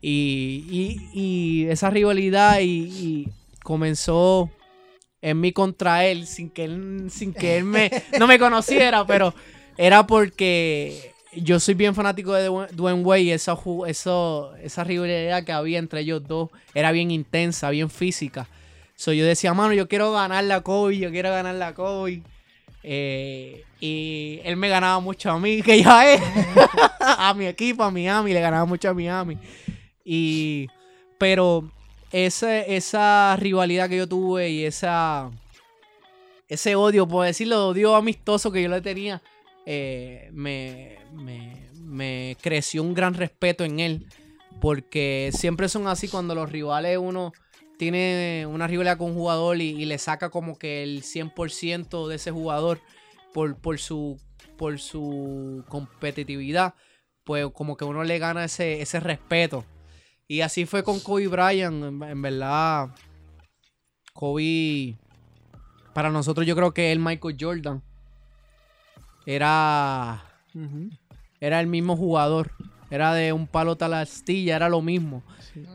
[0.00, 3.28] Y, y- esa rivalidad y, y
[3.62, 4.50] comenzó
[5.20, 9.34] en mí contra él sin que él, sin que él me, no me conociera, pero
[9.76, 13.56] era porque yo soy bien fanático de Dwayne- Wade y esa,
[13.88, 18.48] esa rivalidad que había entre ellos dos era bien intensa, bien física.
[18.94, 22.22] So, yo decía, mano, yo quiero ganar la Kobe, yo quiero ganar la Kobe.
[22.84, 26.20] Eh, y él me ganaba mucho a mí, que ya es.
[27.00, 29.38] a mi equipo, a Miami, le ganaba mucho a Miami.
[30.04, 30.66] Y,
[31.18, 31.70] pero
[32.12, 35.30] esa rivalidad que yo tuve y esa,
[36.48, 39.22] ese odio, por decirlo, odio amistoso que yo le tenía,
[39.66, 40.98] eh, me,
[42.40, 44.06] creció un gran respeto en él.
[44.60, 47.32] Porque siempre son así cuando los rivales uno
[47.78, 52.30] tiene una rivalidad con un jugador y, le saca como que el 100% de ese
[52.30, 52.80] jugador
[53.32, 54.20] por, su,
[55.68, 56.74] competitividad,
[57.24, 59.64] pues como que uno le gana ese, respeto.
[60.28, 62.90] Y así fue con Kobe Bryant, en, en verdad.
[64.12, 64.96] Kobe,
[65.92, 67.82] para nosotros yo creo que el Michael Jordan
[69.26, 70.22] era,
[71.40, 72.50] era el mismo jugador.
[72.90, 75.22] Era de un palo tal astilla, era lo mismo.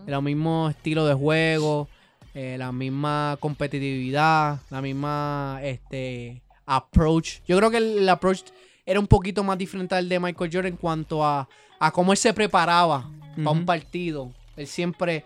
[0.06, 1.88] Era el mismo estilo de juego,
[2.34, 7.40] eh, la misma competitividad, la misma este, approach.
[7.48, 8.42] Yo creo que el, el approach
[8.86, 12.18] era un poquito más diferente al de Michael Jordan en cuanto a, a cómo él
[12.18, 14.32] se preparaba para un partido.
[14.56, 15.26] Él siempre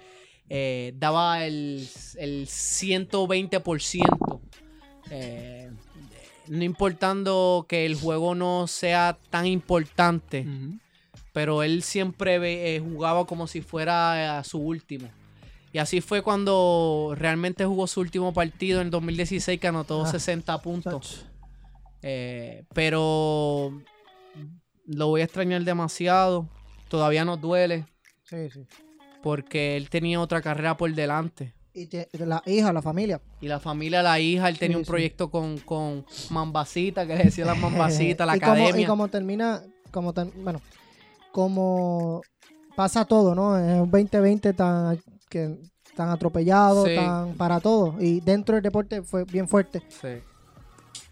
[0.49, 4.39] eh, daba el, el 120%.
[5.11, 5.60] eh,
[6.51, 10.45] no importando que el juego no sea tan importante
[11.33, 15.07] pero él siempre eh, jugaba como si fuera eh, su último.
[15.71, 20.61] Y así fue cuando realmente jugó su último partido en 2016 que anotó Ah, 60
[20.61, 21.25] puntos.
[22.01, 23.81] Eh, pero
[24.87, 26.49] lo voy a extrañar demasiado.
[26.89, 27.85] Todavía nos duele
[28.25, 28.65] Sí, sí.
[29.23, 31.53] porque él tenía otra carrera por delante.
[31.73, 33.21] Y te- la hija, la familia.
[33.39, 34.89] Y la familia, la hija, él tenía Sí, un sí.
[34.91, 38.81] proyecto con, con Mambasita, que le decía la Mambasita, la y como, academia.
[38.81, 39.61] y como termina,
[39.91, 40.13] como
[40.43, 40.61] bueno,
[41.31, 42.21] como
[42.75, 43.57] pasa todo, ¿no?
[43.57, 44.99] Es un 2020 tan,
[45.29, 45.57] que,
[45.95, 46.95] tan atropellado, Sí.
[46.95, 47.95] tan para todo.
[48.01, 49.81] Y dentro del deporte fue bien fuerte.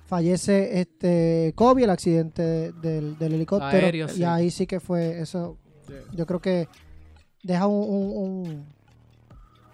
[0.07, 3.85] Fallece este Kobe, el accidente de- del, del helicóptero.
[3.85, 5.57] Aéreo, y ahí sí que fue eso.
[6.13, 6.67] Yo creo que
[7.43, 8.65] deja un, un, un,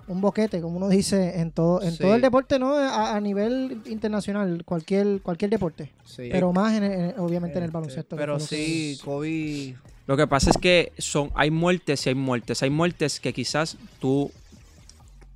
[0.08, 2.00] un boquete, como uno dice, en todo, en Sí.
[2.00, 2.76] todo el deporte, ¿no?
[2.76, 5.92] A, a nivel internacional, cualquier, cualquier deporte.
[6.06, 6.30] Sí.
[6.32, 8.16] Pero más, en, en- obviamente, en el baloncesto.
[8.16, 9.76] que Pero sí, Kobe.
[10.08, 12.62] Lo que pasa es que son, hay muertes y hay muertes.
[12.62, 14.32] Hay muertes que quizás tú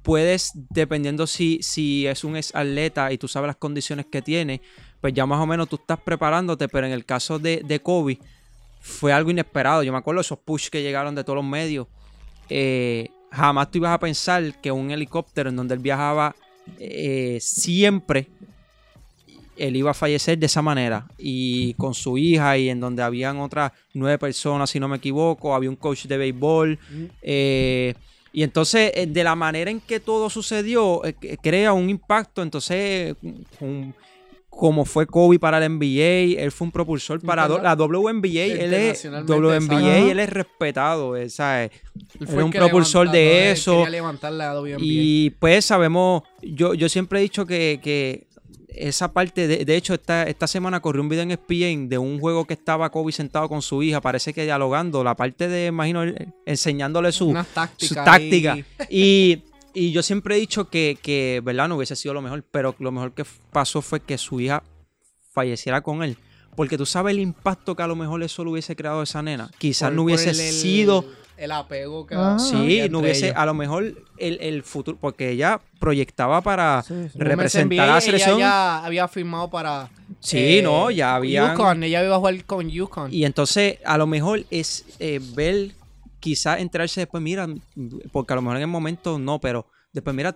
[0.03, 4.61] puedes, dependiendo si, si es un ex atleta y tú sabes las condiciones que tiene,
[5.01, 8.19] pues ya más o menos tú estás preparándote, pero en el caso de, de Kobe
[8.81, 9.83] fue algo inesperado.
[9.83, 11.87] Yo me acuerdo de esos push que llegaron de todos los medios.
[12.49, 16.35] Eh, jamás tú ibas a pensar que un helicóptero en donde él viajaba
[16.79, 18.27] eh, siempre
[19.57, 21.05] él iba a fallecer de esa manera.
[21.17, 25.53] Y con su hija y en donde habían otras nueve personas si no me equivoco
[25.53, 26.79] había un coach de béisbol
[27.21, 27.93] eh,
[28.31, 33.15] y entonces eh, de la manera en que todo sucedió eh, crea un impacto entonces
[33.59, 33.93] un-
[34.59, 38.73] como fue Kobe para la NBA, él fue un propulsor para do- la WNBA, él
[38.73, 41.71] es WNBA, él es respetado, eh, ¿sabes?
[42.19, 43.85] Él Era un el que propulsor de él eso.
[44.29, 44.53] la.
[44.79, 48.27] Y pues sabemos, yo, yo siempre he dicho que, que
[48.67, 52.19] esa parte, de, de hecho esta, esta semana corrió un video en ESPN de un
[52.19, 56.03] juego que estaba Kobe sentado con su hija, parece que dialogando, la parte de, imagino,
[56.45, 57.33] enseñándole su,
[58.03, 58.57] táctica.
[58.89, 59.43] Y,
[59.73, 61.67] y yo siempre he dicho que, que, ¿verdad?
[61.69, 64.63] No hubiese sido lo mejor, pero lo mejor que pasó fue que su hija
[65.31, 66.17] falleciera con él.
[66.55, 69.21] Porque tú sabes el impacto que a lo mejor eso le hubiese creado a esa
[69.21, 69.49] nena.
[69.59, 71.05] Quizás Por- no hubiese el- sido
[71.37, 72.37] El apego que Ah.
[72.37, 73.37] Sí, había no hubiese, ellos.
[73.37, 77.17] a lo mejor el, el futuro, porque ella proyectaba para Sí, sí.
[77.17, 78.39] representar a la ella selección.
[78.39, 79.89] ya había firmado para.
[80.19, 83.13] Sí, eh, no, ya habían- Yukon, ella iba a jugar con Yukon.
[83.13, 85.71] Y entonces, a lo mejor es eh, ver,
[86.19, 87.47] quizás enterarse después, mira,
[88.11, 90.35] porque a lo mejor en el momento no, pero después, mira,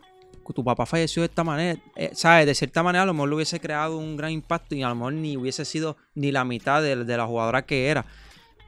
[0.54, 2.46] tu papá falleció de esta manera, eh, ¿sabes?
[2.46, 4.96] De cierta manera, a lo mejor le hubiese creado un gran impacto y a lo
[4.96, 8.06] mejor ni hubiese sido ni la mitad de, de la jugadora que era.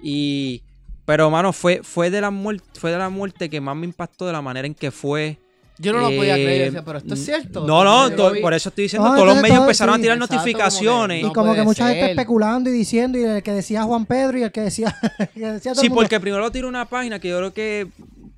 [0.01, 0.63] Y.
[1.05, 4.25] Pero, mano, fue, fue, de la muerte, fue de la muerte que más me impactó
[4.25, 5.37] de la manera en que fue.
[5.77, 6.65] Yo no lo podía Eh, creer.
[6.65, 7.65] decía, pero esto es cierto.
[7.67, 10.17] No, no, por eso estoy diciendo, No, todos los medios todo- empezaron sí, a tirar
[10.17, 11.23] exacto, como que notificaciones.
[11.25, 12.09] Y como que mucha gente ser.
[12.11, 14.95] especulando y diciendo, y el que decía Juan Pedro y el que decía,
[15.33, 15.95] que decía todo Sí, el mundo.
[16.03, 17.87] porque primero tiró una página que yo creo que.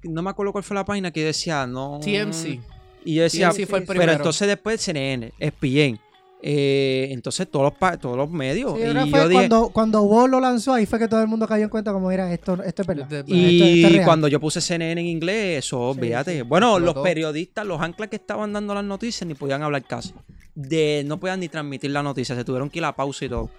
[0.03, 1.99] No me acuerdo cuál fue la página que yo decía, no.
[2.03, 2.59] TMC.
[3.05, 4.13] Y yo decía, TMC fue el pero primero.
[4.13, 5.99] entonces después CNN, ESPN.
[6.41, 8.73] Eh, entonces todos los, todos los medios.
[8.77, 11.47] Sí, y yo dije, cuando, cuando Ball lo lanzó, ahí fue que todo el mundo
[11.47, 13.07] cayó en cuenta como, mira, esto, esto es verdad.
[13.25, 14.05] Y esto- esto es real.
[14.05, 16.35] cuando yo puse CNN en inglés, eso, Sí, fíjate.
[16.37, 16.41] sí.
[16.43, 20.13] Bueno, los periodistas, los anclas que estaban dando las noticias ni podían hablar casi.
[20.53, 23.29] De, no podían ni transmitir la noticia, se tuvieron que ir a la pausa y
[23.29, 23.49] todo.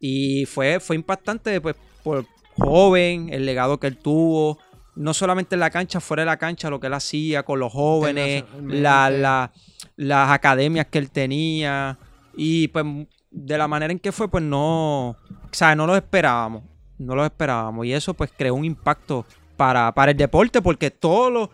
[0.00, 2.26] Y fue, fue impactante, pues, por
[2.56, 4.58] joven, el legado que él tuvo.
[4.94, 7.72] No solamente en la cancha, fuera de la cancha, lo que él hacía con los
[7.72, 9.52] jóvenes, la, la-
[9.96, 11.98] las academias que él tenía.
[12.36, 12.84] Y pues
[13.30, 15.16] de la manera en que fue, pues no, o
[15.50, 16.62] sea, no lo esperábamos.
[16.98, 17.86] No lo esperábamos.
[17.86, 19.24] Y eso pues creó un impacto
[19.56, 21.48] para, para el deporte, porque todos los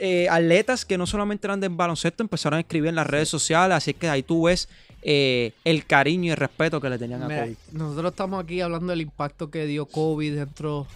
[0.00, 3.76] eh, atletas que no solamente eran del baloncesto empezaron a escribir en las redes sociales.
[3.76, 4.68] Así que ahí tú ves
[5.02, 7.56] eh, el cariño y el respeto que le tenían a Kobe.
[7.72, 10.86] nosotros estamos aquí hablando del impacto que dio Kobe dentro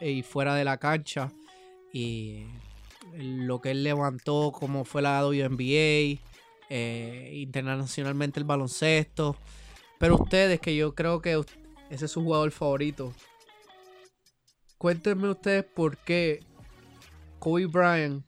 [0.00, 1.30] y fuera de la cancha
[1.92, 2.44] y
[3.16, 6.20] lo que él levantó, como fue la WNBA,
[6.70, 9.36] eh, internacionalmente el baloncesto.
[9.98, 11.40] Pero ustedes, que yo creo que
[11.90, 13.12] ese es su jugador favorito,
[14.78, 16.40] cuéntenme ustedes por qué
[17.38, 18.24] Kobe Bryant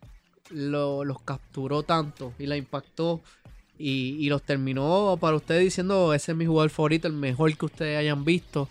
[0.50, 3.20] lo- los capturó tanto y la impactó
[3.78, 7.66] y, y los terminó para ustedes diciendo ese es mi jugador favorito, el mejor que
[7.66, 8.68] ustedes hayan visto.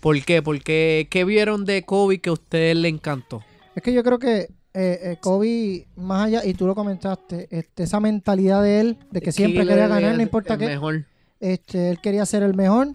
[0.00, 0.42] ¿Por qué?
[0.42, 3.42] Porque ¿qué vieron de Kobe que a ustedes le encantó?
[3.74, 7.84] Es que yo creo que eh, eh, Kobe, más allá, y tú lo comentaste, este,
[7.84, 10.66] esa mentalidad de él, de que siempre Killer, quería ganar, no importa el qué.
[10.66, 11.04] Mejor.
[11.40, 12.88] Este, él quería ser el mejor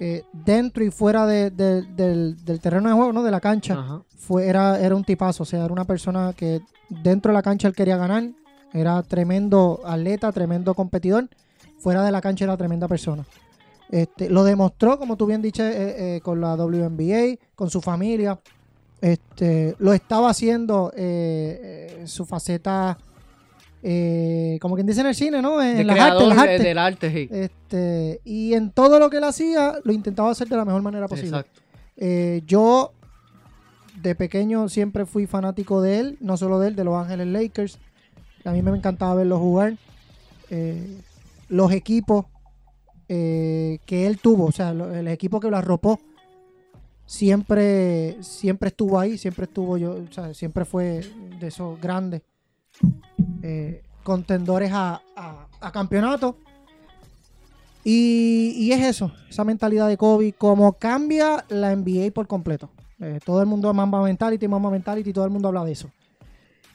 [0.00, 3.22] eh, dentro y fuera de- de- del, del terreno de juego, ¿no?
[3.22, 3.74] De la cancha.
[3.74, 4.02] Ajá.
[4.16, 7.68] Fue, era, era un tipazo, o sea, era una persona que dentro de la cancha
[7.68, 8.24] él quería ganar.
[8.72, 11.28] Era tremendo atleta, tremendo competidor.
[11.78, 13.24] Fuera de la cancha era tremenda persona.
[13.90, 18.38] Este, lo demostró, como tú bien dices, con la WNBA, con su familia.
[19.06, 22.98] Este, lo estaba haciendo eh, eh, su faceta,
[23.80, 25.62] eh, como quien dice en el cine, ¿no?
[25.62, 26.62] En De las creador artes, las artes.
[26.64, 27.28] del arte, sí.
[27.30, 31.06] Este, y en todo lo que él hacía, lo intentaba hacer de la mejor manera
[31.06, 31.38] posible.
[31.38, 31.60] Exacto.
[31.96, 32.94] Eh, yo,
[34.02, 37.78] de pequeño, siempre fui fanático de él, no solo de él, de Los Ángeles Lakers.
[38.44, 39.76] A mí me encantaba verlo jugar.
[40.50, 40.98] Eh,
[41.48, 42.26] los equipos
[43.06, 46.00] que él tuvo, o sea, el equipo que lo arropó,
[47.06, 51.00] siempre, siempre estuvo ahí, siempre estuvo yo, o sea, siempre fue
[51.40, 52.22] de esos grandes
[53.42, 55.00] eh, contendores a,
[55.60, 56.36] a, campeonato.
[57.84, 62.68] Y, y es eso, esa mentalidad de Kobe, como cambia la NBA por completo.
[62.98, 65.90] Eh, todo el mundo Mamba Mentality, Mamba Mentality, todo el mundo habla de eso.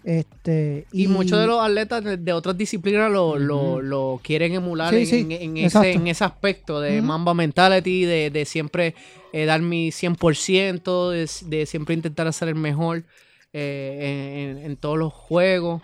[0.04, 4.92] Este, Y, muchos de los atletas de, de otras disciplinas lo, lo- lo quieren emular
[4.94, 5.88] Sí, en, sí, en- en exacto.
[5.90, 7.02] ese, en ese aspecto de.
[7.02, 8.96] Mamba Mentality, de, de siempre
[9.32, 13.04] eh, dar mi 100%, de, de siempre intentar hacer el mejor
[13.54, 15.82] eh, en, todos los juegos.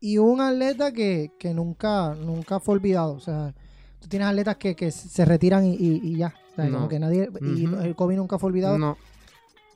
[0.00, 3.12] y un atleta que, que nunca, nunca fue olvidado.
[3.14, 3.54] O sea,
[4.00, 6.34] tú tienes atletas que, que se retiran y, y- y ya.
[6.52, 6.76] O sea, No.
[6.78, 7.28] como que nadie.
[7.42, 8.78] Y el Kobe nunca fue olvidado.
[8.78, 8.96] No,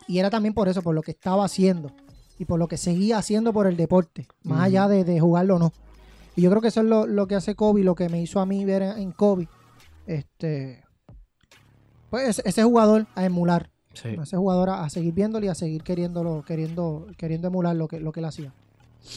[0.09, 1.93] Y era también por eso, por lo que estaba haciendo.
[2.39, 4.27] Y por lo que seguía haciendo por el deporte.
[4.43, 5.73] Más allá de, de jugarlo o no.
[6.35, 8.41] Y yo creo que eso es lo, lo que hace Kobe, lo que me hizo
[8.41, 9.49] a mí ver en, en Kobe.
[10.07, 10.83] Este.
[12.11, 13.71] Pues ese- ese jugador a emular.
[13.95, 14.09] sí.
[14.21, 18.01] Ese jugador a, a seguir viéndolo y a seguir queriéndolo, queriendo, queriendo emular lo que,
[18.01, 18.53] lo que él hacía.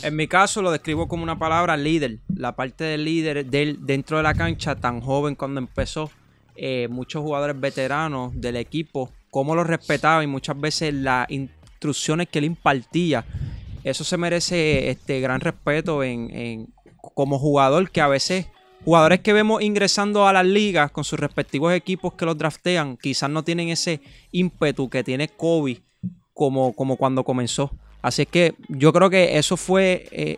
[0.03, 2.19] En mi caso lo describo como una palabra líder.
[2.35, 6.09] La parte del líder del, dentro de la cancha, tan joven cuando empezó.
[6.57, 11.27] eh, muchos jugadores veteranos del equipo, cómo lo respetaba y muchas veces las
[11.75, 13.25] instrucciones que él impartía.
[13.83, 16.67] Eso se merece este gran respeto en,
[17.13, 18.47] como jugador que a veces
[18.83, 23.29] jugadores que vemos ingresando a las ligas con sus respectivos equipos que los draftean quizás
[23.29, 23.99] no tienen ese
[24.31, 25.81] ímpetu que tiene Kobe
[26.33, 27.71] como, como cuando comenzó.
[28.01, 30.37] Así es que yo creo que eso fue eh,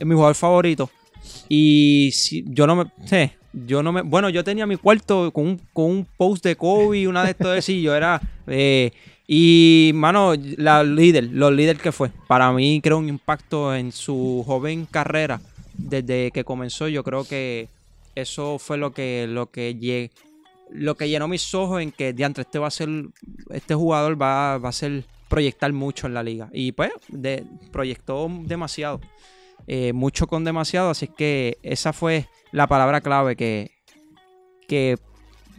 [0.00, 0.90] mi jugador favorito.
[1.48, 3.32] Y si, yo no me.
[3.52, 4.02] yo no me.
[4.02, 7.54] Bueno, yo tenía mi cuarto con un, con un post de Kobe, una de estos
[7.54, 8.20] de sí, yo era.
[8.46, 8.92] eh,
[9.34, 12.10] y, mano, la líder, los líder que fue.
[12.26, 15.40] Para mí, creo un impacto en su joven carrera.
[15.72, 17.70] Desde que comenzó, yo creo que
[18.14, 20.10] eso fue lo que, lo que
[20.68, 22.90] lo que llenó mis ojos en que diantre este va a ser
[23.48, 28.28] este jugador va, va a ser proyectar mucho en la liga y pues de, proyectó
[28.44, 29.00] demasiado
[29.66, 33.70] eh, mucho con demasiado así que esa fue la palabra clave que
[34.66, 34.96] que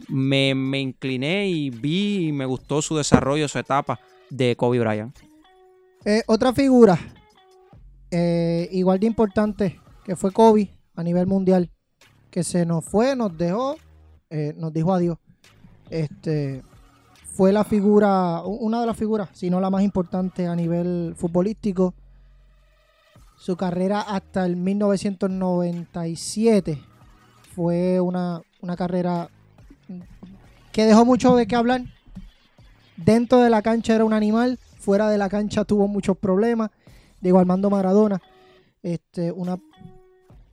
[0.08, 5.16] me, me incliné y vi y me gustó su desarrollo su etapa de Kobe Bryant
[6.04, 6.98] Eh, otra figura
[8.16, 11.72] eh, igual de importante que fue Kobe a nivel mundial,
[12.30, 13.74] que se nos fue, nos dejó,
[14.30, 15.18] eh, nos dijo adiós.
[15.90, 16.62] Este
[17.24, 21.92] fue la figura, una de las figuras, si no la más importante a nivel futbolístico.
[23.36, 26.80] Su carrera hasta el 1997
[27.52, 29.28] fue una, una carrera
[30.74, 31.82] que dejó mucho de qué hablar.
[32.96, 36.70] Dentro de la cancha era un animal, fuera de la cancha tuvo muchos problemas.
[37.20, 38.20] Diego Armando Maradona,
[38.82, 39.56] este, una,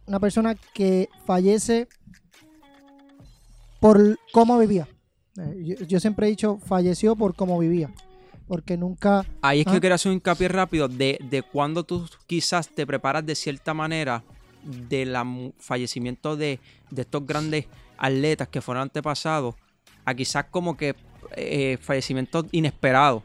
[0.05, 1.87] una persona que fallece
[3.79, 4.87] por cómo vivía.
[5.37, 7.89] Eh, Yo, yo siempre he dicho, falleció por cómo vivía.
[8.47, 9.25] Porque nunca...
[9.41, 9.73] Ahí es que Ah.
[9.75, 13.73] yo quería hacer un hincapié rápido de, de cuando tú quizás te preparas de cierta
[13.73, 14.23] manera
[14.63, 15.15] del
[15.57, 16.59] fallecimiento de,
[16.91, 17.65] de estos grandes
[17.97, 19.55] atletas que fueron antepasados
[20.05, 20.95] a quizás como que
[21.35, 23.23] eh, fallecimientos inesperados.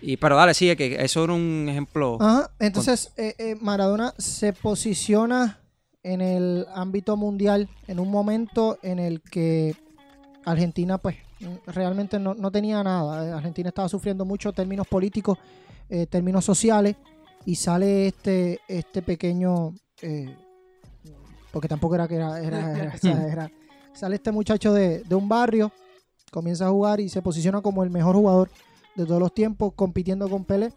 [0.00, 2.18] Y, pero dale, sigue que eso era un ejemplo.
[2.20, 5.60] Ajá, entonces eh, eh, Maradona se posiciona
[6.02, 9.76] en el ámbito mundial en un momento en el que
[10.44, 11.16] Argentina pues
[11.66, 13.28] realmente no, no tenía nada.
[13.28, 15.38] Eh, Argentina estaba sufriendo mucho términos políticos,
[15.88, 16.96] eh, términos sociales
[17.46, 19.74] y sale este, este pequeño,
[21.52, 22.40] porque tampoco era que era,
[23.32, 23.50] era-
[23.92, 25.70] sale este muchacho de, de un barrio,
[26.32, 28.50] comienza a jugar y se posiciona como el mejor jugador
[28.96, 30.72] de todos los tiempos, compitiendo con Pelé.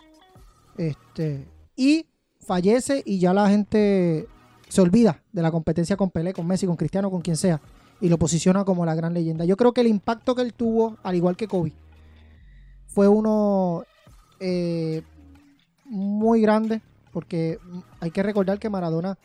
[0.78, 1.48] Este,
[1.78, 2.06] y
[2.42, 4.28] fallece y ya la gente
[4.68, 7.62] se olvida de la competencia con Pelé, con Messi, con Cristiano, con quien sea.
[8.02, 9.46] Y lo posiciona como la gran leyenda.
[9.46, 11.72] Yo creo que el impacto que él tuvo, al igual que Kobe,
[12.88, 13.84] fue uno
[14.42, 15.04] eh,
[15.86, 16.82] muy grande.
[17.14, 17.60] Porque
[18.02, 19.18] hay que recordar que Maradona,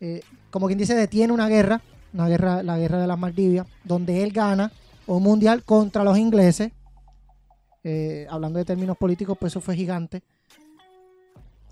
[0.00, 1.80] eh, como quien dice, detiene una guerra,
[2.12, 4.72] una guerra, la guerra de las Maldivias, donde él gana
[5.16, 6.72] un mundial contra los ingleses.
[7.82, 10.22] Eh, hablando de términos políticos, pues eso fue gigante.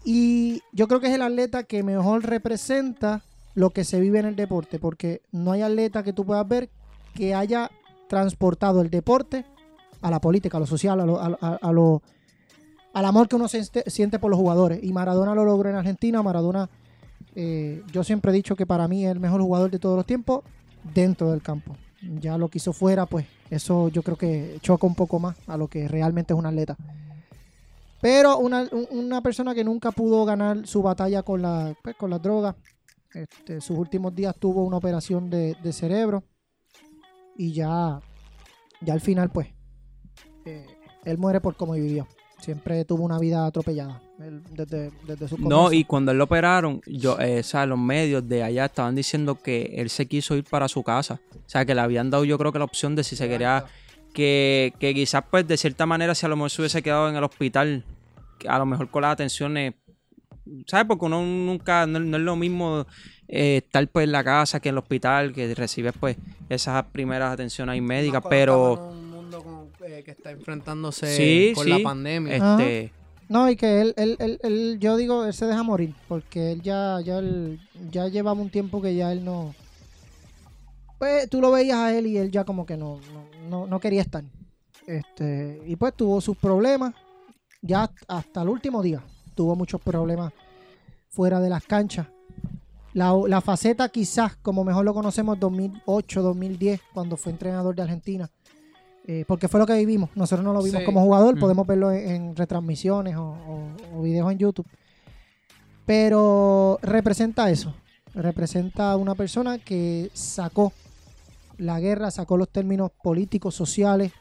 [0.05, 3.23] Y yo creo que es el atleta que mejor representa
[3.55, 6.71] lo que se vive en el deporte, porque no hay atleta que tú puedas ver
[7.15, 7.71] que haya
[8.09, 9.45] transportado el deporte
[10.01, 12.01] a la política, a lo social, a lo, a, a-
[12.95, 14.83] al amor que uno siente, siente por los jugadores.
[14.83, 16.23] Y Maradona lo logró en Argentina.
[16.23, 16.71] Maradona,
[17.35, 20.07] eh, yo siempre he dicho que para mí es el mejor jugador de todos los
[20.07, 20.43] tiempos
[20.95, 21.77] dentro del campo.
[22.21, 25.57] Ya lo que hizo fuera, pues eso yo creo que choca un poco más a
[25.57, 26.77] lo que realmente es un atleta.
[28.01, 32.11] Pero una, un- una persona que nunca pudo ganar su batalla con la, pues, con
[32.11, 32.55] las drogas.
[33.13, 36.23] Este, sus últimos días tuvo una operación de, de cerebro.
[37.37, 38.01] Y ya,
[38.81, 39.49] ya al final, pues,
[40.45, 40.67] eh,
[41.05, 42.07] él muere por cómo vivió.
[42.41, 46.81] Siempre tuvo una vida atropellada él desde, desde su No, y cuando él lo operaron,
[46.87, 50.45] yo, eh, o sea, los medios de allá estaban diciendo que él se quiso ir
[50.45, 51.21] para su casa.
[51.35, 53.65] O sea, que le habían dado yo creo que la opción de si se quería,
[54.13, 57.17] que, que quizás pues de cierta manera si a lo mejor se hubiese quedado en
[57.17, 57.85] el hospital,
[58.39, 59.75] que a lo mejor con las atenciones,
[60.67, 60.87] ¿sabes?
[60.87, 62.87] Porque uno nunca, no, no es lo mismo
[63.29, 66.17] eh, estar pues en la casa que en el hospital, que recibes pues
[66.49, 68.93] esas primeras atenciones ahí médicas, pero...
[69.85, 71.71] eh, que está enfrentándose Sí, con sí.
[71.71, 72.37] la pandemia.
[72.37, 72.93] Este,
[73.29, 76.63] No, y que él, él, él, él- yo digo, él se deja morir, porque él
[76.63, 77.61] ya, ya, él-
[77.91, 79.55] ya llevaba un tiempo que ya él no...
[80.99, 83.81] Pues tú lo veías a él y él ya como que no, no, no, no
[83.81, 84.25] quería estar.
[84.87, 86.95] Este, y pues tuvo sus problemas,
[87.63, 89.03] ya hasta el último día
[89.35, 90.33] tuvo muchos problemas
[91.11, 92.07] fuera de las canchas.
[92.95, 98.29] La, la faceta quizás, como mejor lo conocemos, 2008, 2010, cuando fue entrenador de Argentina.
[99.11, 100.11] Eh, porque fue lo que vivimos.
[100.15, 100.85] Nosotros no lo vimos Sí.
[100.85, 101.41] como jugador, Mm.
[101.41, 104.67] podemos verlo en, en retransmisiones o, o- o videos en YouTube.
[105.87, 107.75] Pero representa eso.
[108.15, 110.73] Representa a una persona que sacó
[111.57, 114.13] la guerra, sacó los términos políticos, sociales,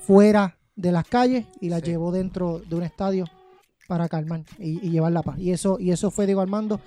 [0.00, 1.86] fuera de las calles y la Sí.
[1.86, 3.26] llevó dentro de un estadio
[3.86, 5.38] para calmar y, y llevar la paz.
[5.38, 6.80] Y eso, y eso fue Diego Armando.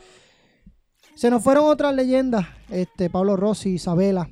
[1.15, 4.29] Se nos fueron otras leyendas, este, Pablo Rossi, Isabela.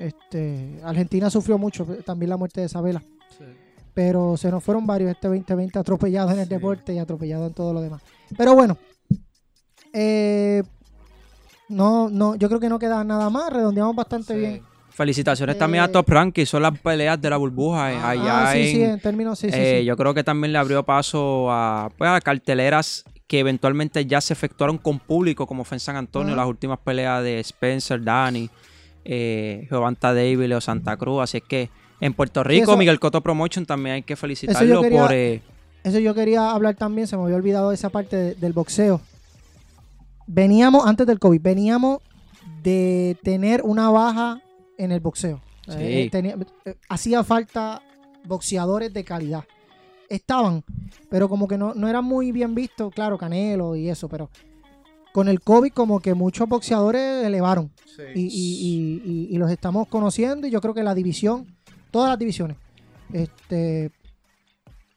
[0.00, 3.00] Este, Argentina sufrió mucho también la muerte de Isabela.
[3.94, 6.50] Pero se nos fueron varios este 2020 atropellados en el Sí.
[6.54, 8.00] deporte y atropellados en todo lo demás.
[8.36, 8.78] Pero bueno,
[9.92, 10.62] eh,
[11.68, 13.52] no, no, yo creo que no queda nada más.
[13.52, 14.62] Redondeamos bastante bien.
[14.92, 18.08] felicitaciones también a Eh, Top Rank, que son las peleas de la burbuja eh, Ah,
[18.10, 19.84] allá Ah, sí, en, sí, en términos, sí, sí, Eh, sí.
[19.86, 24.32] Yo creo que también le abrió paso a, pues, a carteleras que eventualmente ya se
[24.34, 28.50] efectuaron con público, como fue en San Antonio, las últimas peleas de Spencer, Dani,
[29.04, 31.22] eh, Giovanta David, Leo Santa Cruz.
[31.22, 31.70] Así es que
[32.00, 35.12] en Puerto Rico, eso- Miguel Coto Promotion también hay que felicitarlo quería- por.
[35.12, 35.42] eh,
[35.82, 39.00] Eso yo quería hablar también, se me había olvidado esa parte de- del boxeo.
[40.26, 41.98] Veníamos, antes del COVID, veníamos
[42.62, 44.40] de tener una baja
[44.78, 45.40] en el boxeo.
[45.66, 45.74] Sí.
[45.78, 47.82] Eh, tenía- eh, hacía falta
[48.24, 49.44] boxeadores de calidad.
[50.08, 50.64] Estaban,
[51.08, 54.28] pero como que no, no eran muy bien vistos, claro, Canelo y eso, pero
[55.12, 57.70] con el COVID como que muchos boxeadores elevaron
[58.14, 61.46] y, y- y- y- y los estamos conociendo y yo creo que la división,
[61.90, 62.56] todas las divisiones,
[63.12, 63.90] este,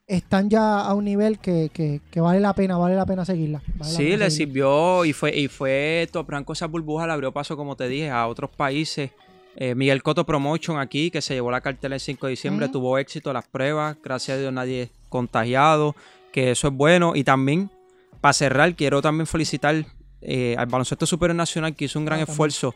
[0.05, 3.61] están ya a un nivel que, que- que vale la pena, vale la pena seguirla.
[3.77, 4.29] vale Sí, pena le seguirla.
[4.29, 8.27] sirvió y fue, y fue Top esa burbuja, le abrió paso, como te dije, a
[8.27, 9.11] otros países.
[9.55, 12.97] Eh, Miguel Coto Promotion aquí, que se llevó la cartela el 5 de diciembre, tuvo
[12.97, 15.95] éxito las pruebas, gracias a Dios nadie contagiado,
[16.31, 17.15] que eso es bueno.
[17.15, 17.69] Y también,
[18.19, 19.85] para cerrar, quiero también felicitar
[20.25, 22.73] eh, al Baloncesto Superior Nacional, que hizo un gran Ah, esfuerzo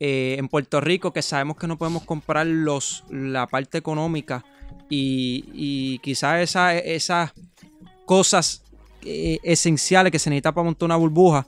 [0.00, 4.44] eh, en Puerto Rico, que sabemos que no podemos comprar los, la parte económica
[4.90, 7.32] y, y quizás esa- esas
[8.04, 8.62] cosas
[9.04, 11.46] eh, esenciales que se necesita para montar una burbuja.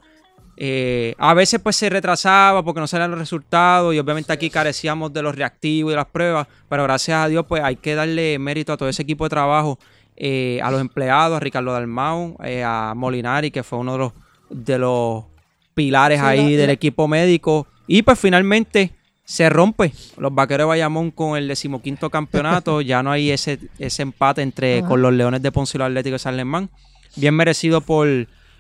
[1.18, 5.20] a veces pues se retrasaba porque no salían los resultados y obviamente aquí carecíamos de
[5.22, 8.72] los reactivos y de las pruebas, pero gracias a Dios pues hay que darle mérito
[8.72, 9.78] a todo ese equipo de trabajo,
[10.16, 14.12] eh, a los empleados, a Ricardo Dalmau, eh, a Molinari que fue uno de los,
[14.50, 15.24] de los
[15.74, 18.92] pilares Sí, ahí la- del la- equipo médico y pues finalmente
[19.24, 22.80] se rompe los vaqueros de Bayamón con el decimoquinto campeonato.
[22.82, 24.88] ya no hay ese, ese empate entre Ajá.
[24.88, 26.68] con los Leones de Ponce y los Atléticos de San Germán.
[27.16, 28.06] Bien merecido por.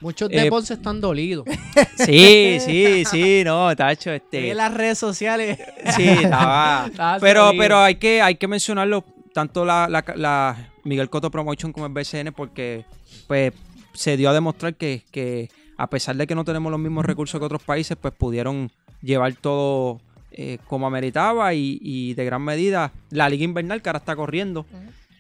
[0.00, 1.44] Muchos de Eh, Ponce están dolidos.
[1.96, 4.50] Sí, sí, sí, no, Tacho, este.
[4.50, 5.58] En las redes sociales.
[5.96, 6.08] Sí.
[6.08, 6.88] Estaba
[7.20, 7.62] pero, dolido.
[7.62, 11.92] pero hay que, hay que mencionarlo, tanto la, la- la Miguel Coto Promotion como el
[11.92, 12.84] BCN, porque
[13.26, 13.52] pues
[13.94, 17.38] se dio a demostrar que, que a pesar de que no tenemos los mismos recursos
[17.38, 18.70] que otros países, pues pudieron
[19.02, 20.00] llevar todo
[20.32, 24.66] eh, como ameritaba y, y de gran medida la liga invernal que ahora está corriendo.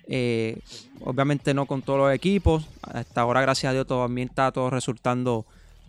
[0.06, 0.58] eh,
[1.00, 2.66] obviamente no con todos los equipos.
[2.82, 5.46] Hasta ahora, gracias a Dios, también está todo resultando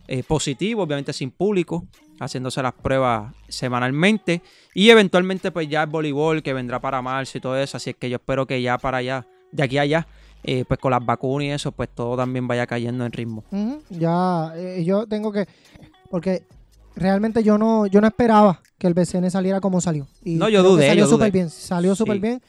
[0.07, 1.85] eh, positivo, obviamente sin público,
[2.19, 4.41] haciéndose las pruebas semanalmente.
[4.73, 7.77] Y eventualmente, pues ya el voleibol que vendrá para marzo y todo eso.
[7.77, 10.07] Así es que yo espero que ya para allá, de aquí a allá,
[10.47, 13.43] eh, pues con las vacunas y eso, pues todo también vaya cayendo en ritmo.
[13.89, 15.47] Ya, eh, yo tengo que.
[16.09, 16.43] Porque
[16.95, 20.07] realmente yo no, yo no esperaba que el BCN saliera como salió.
[20.23, 21.49] Y No, yo dudé, Salió súper bien.
[21.49, 22.21] Salió súper Sí.
[22.21, 22.41] bien.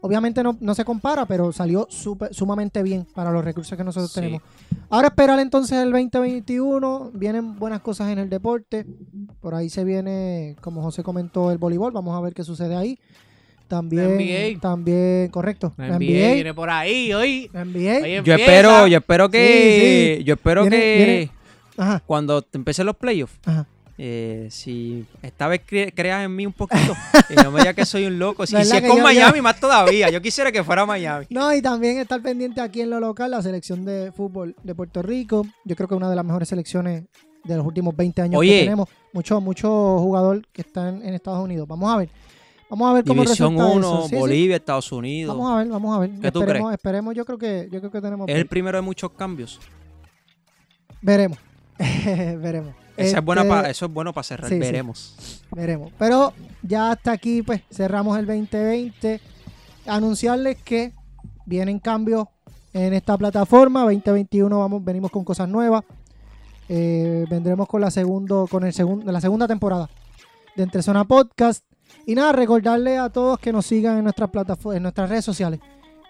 [0.00, 4.12] Obviamente no, no se compara, pero salió súper- sumamente bien para los recursos que nosotros
[4.12, 4.20] Sí.
[4.20, 4.42] tenemos.
[4.90, 7.10] Ahora esperar entonces el 2021.
[7.14, 8.86] Vienen buenas cosas en el deporte.
[9.40, 11.90] Por ahí se viene, como José comentó, el voleibol.
[11.92, 12.98] Vamos a ver qué sucede ahí.
[13.68, 14.60] También, NBA.
[14.60, 15.72] también, correcto.
[15.76, 16.34] La La NBA NBA.
[16.34, 17.50] viene por ahí hoy.
[17.52, 17.96] La NBA.
[18.02, 18.40] Hoy Yo empieza.
[18.40, 20.16] espero, yo espero que.
[20.16, 20.24] Sí, sí.
[20.24, 21.30] Yo espero Viene- que viene-
[21.76, 23.66] Ajá, cuando te empiecen los playoffs, ajá.
[23.98, 26.92] eh, si esta vez cre- creas en mí un poquito
[27.30, 28.46] y no me digas que soy un loco.
[28.46, 30.10] Si, ¿Verdad si es con yo- Miami, yo- más todavía.
[30.10, 31.26] Yo quisiera que fuera Miami.
[31.30, 35.02] No, y también estar pendiente aquí en lo local, la selección de fútbol de Puerto
[35.02, 35.46] Rico.
[35.64, 37.04] Yo creo que es una de las mejores selecciones
[37.44, 38.50] de los últimos 20 años Oye.
[38.60, 38.88] que tenemos.
[39.12, 39.68] Mucho, mucho
[40.00, 41.66] jugador que están en Estados Unidos.
[41.68, 42.08] Vamos a ver.
[42.70, 44.02] Vamos a ver cómo División resulta 1, eso.
[44.02, 44.16] Sí, sí.
[44.16, 45.36] Bolivia, Estados Unidos.
[45.36, 46.10] Vamos a ver, vamos a ver.
[46.20, 46.78] ¿Qué tú esperemos, crees?
[46.78, 47.14] esperemos.
[47.14, 48.28] Yo creo que, yo creo que tenemos.
[48.28, 49.58] Es el primero de muchos cambios.
[51.00, 51.38] Veremos.
[52.04, 52.74] veremos.
[52.96, 54.50] Esa es buena Este, pa- eso es bueno para cerrar.
[54.50, 54.58] sí.
[54.58, 55.42] Veremos.
[55.54, 55.92] Veremos.
[55.98, 59.20] Pero ya hasta aquí, pues, cerramos el 2020.
[59.86, 60.92] Anunciarles que
[61.46, 62.26] vienen cambios
[62.74, 63.82] en esta plataforma.
[63.84, 65.84] 2021 vamos, venimos con cosas nuevas.
[66.68, 69.88] Eh, vendremos con la segundo, con el segundo, la segunda temporada
[70.56, 71.64] de Entre Zona Podcast.
[72.06, 75.60] Y nada, recordarle a todos que nos sigan en nuestras plataformas, en nuestras redes sociales.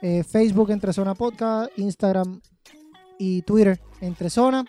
[0.00, 2.40] Eh, Facebook Entre Zona Podcast, Instagram
[3.18, 4.64] y Twitter Entre Zona.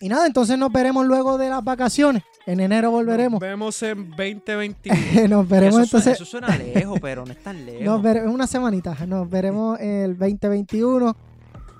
[0.00, 2.22] Y nada, entonces nos veremos luego de las vacaciones.
[2.46, 3.40] En enero volveremos.
[3.40, 5.28] Nos vemos en 2021.
[5.28, 6.28] Nos veremos eso, entonces.
[6.28, 7.82] suena, eso suena lejos, pero no es tan lejos.
[7.82, 8.96] Nos veremos en una semanita.
[9.06, 11.16] Nos veremos el 2021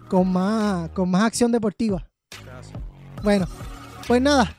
[0.08, 2.06] con más, con más acción deportiva.
[3.22, 3.46] Bueno,
[4.06, 4.56] pues nada.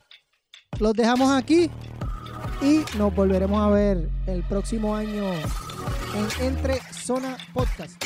[0.79, 1.69] Los dejamos aquí
[2.61, 5.23] y nos volveremos a ver el próximo año
[6.13, 8.01] en Entre Zona Podcast.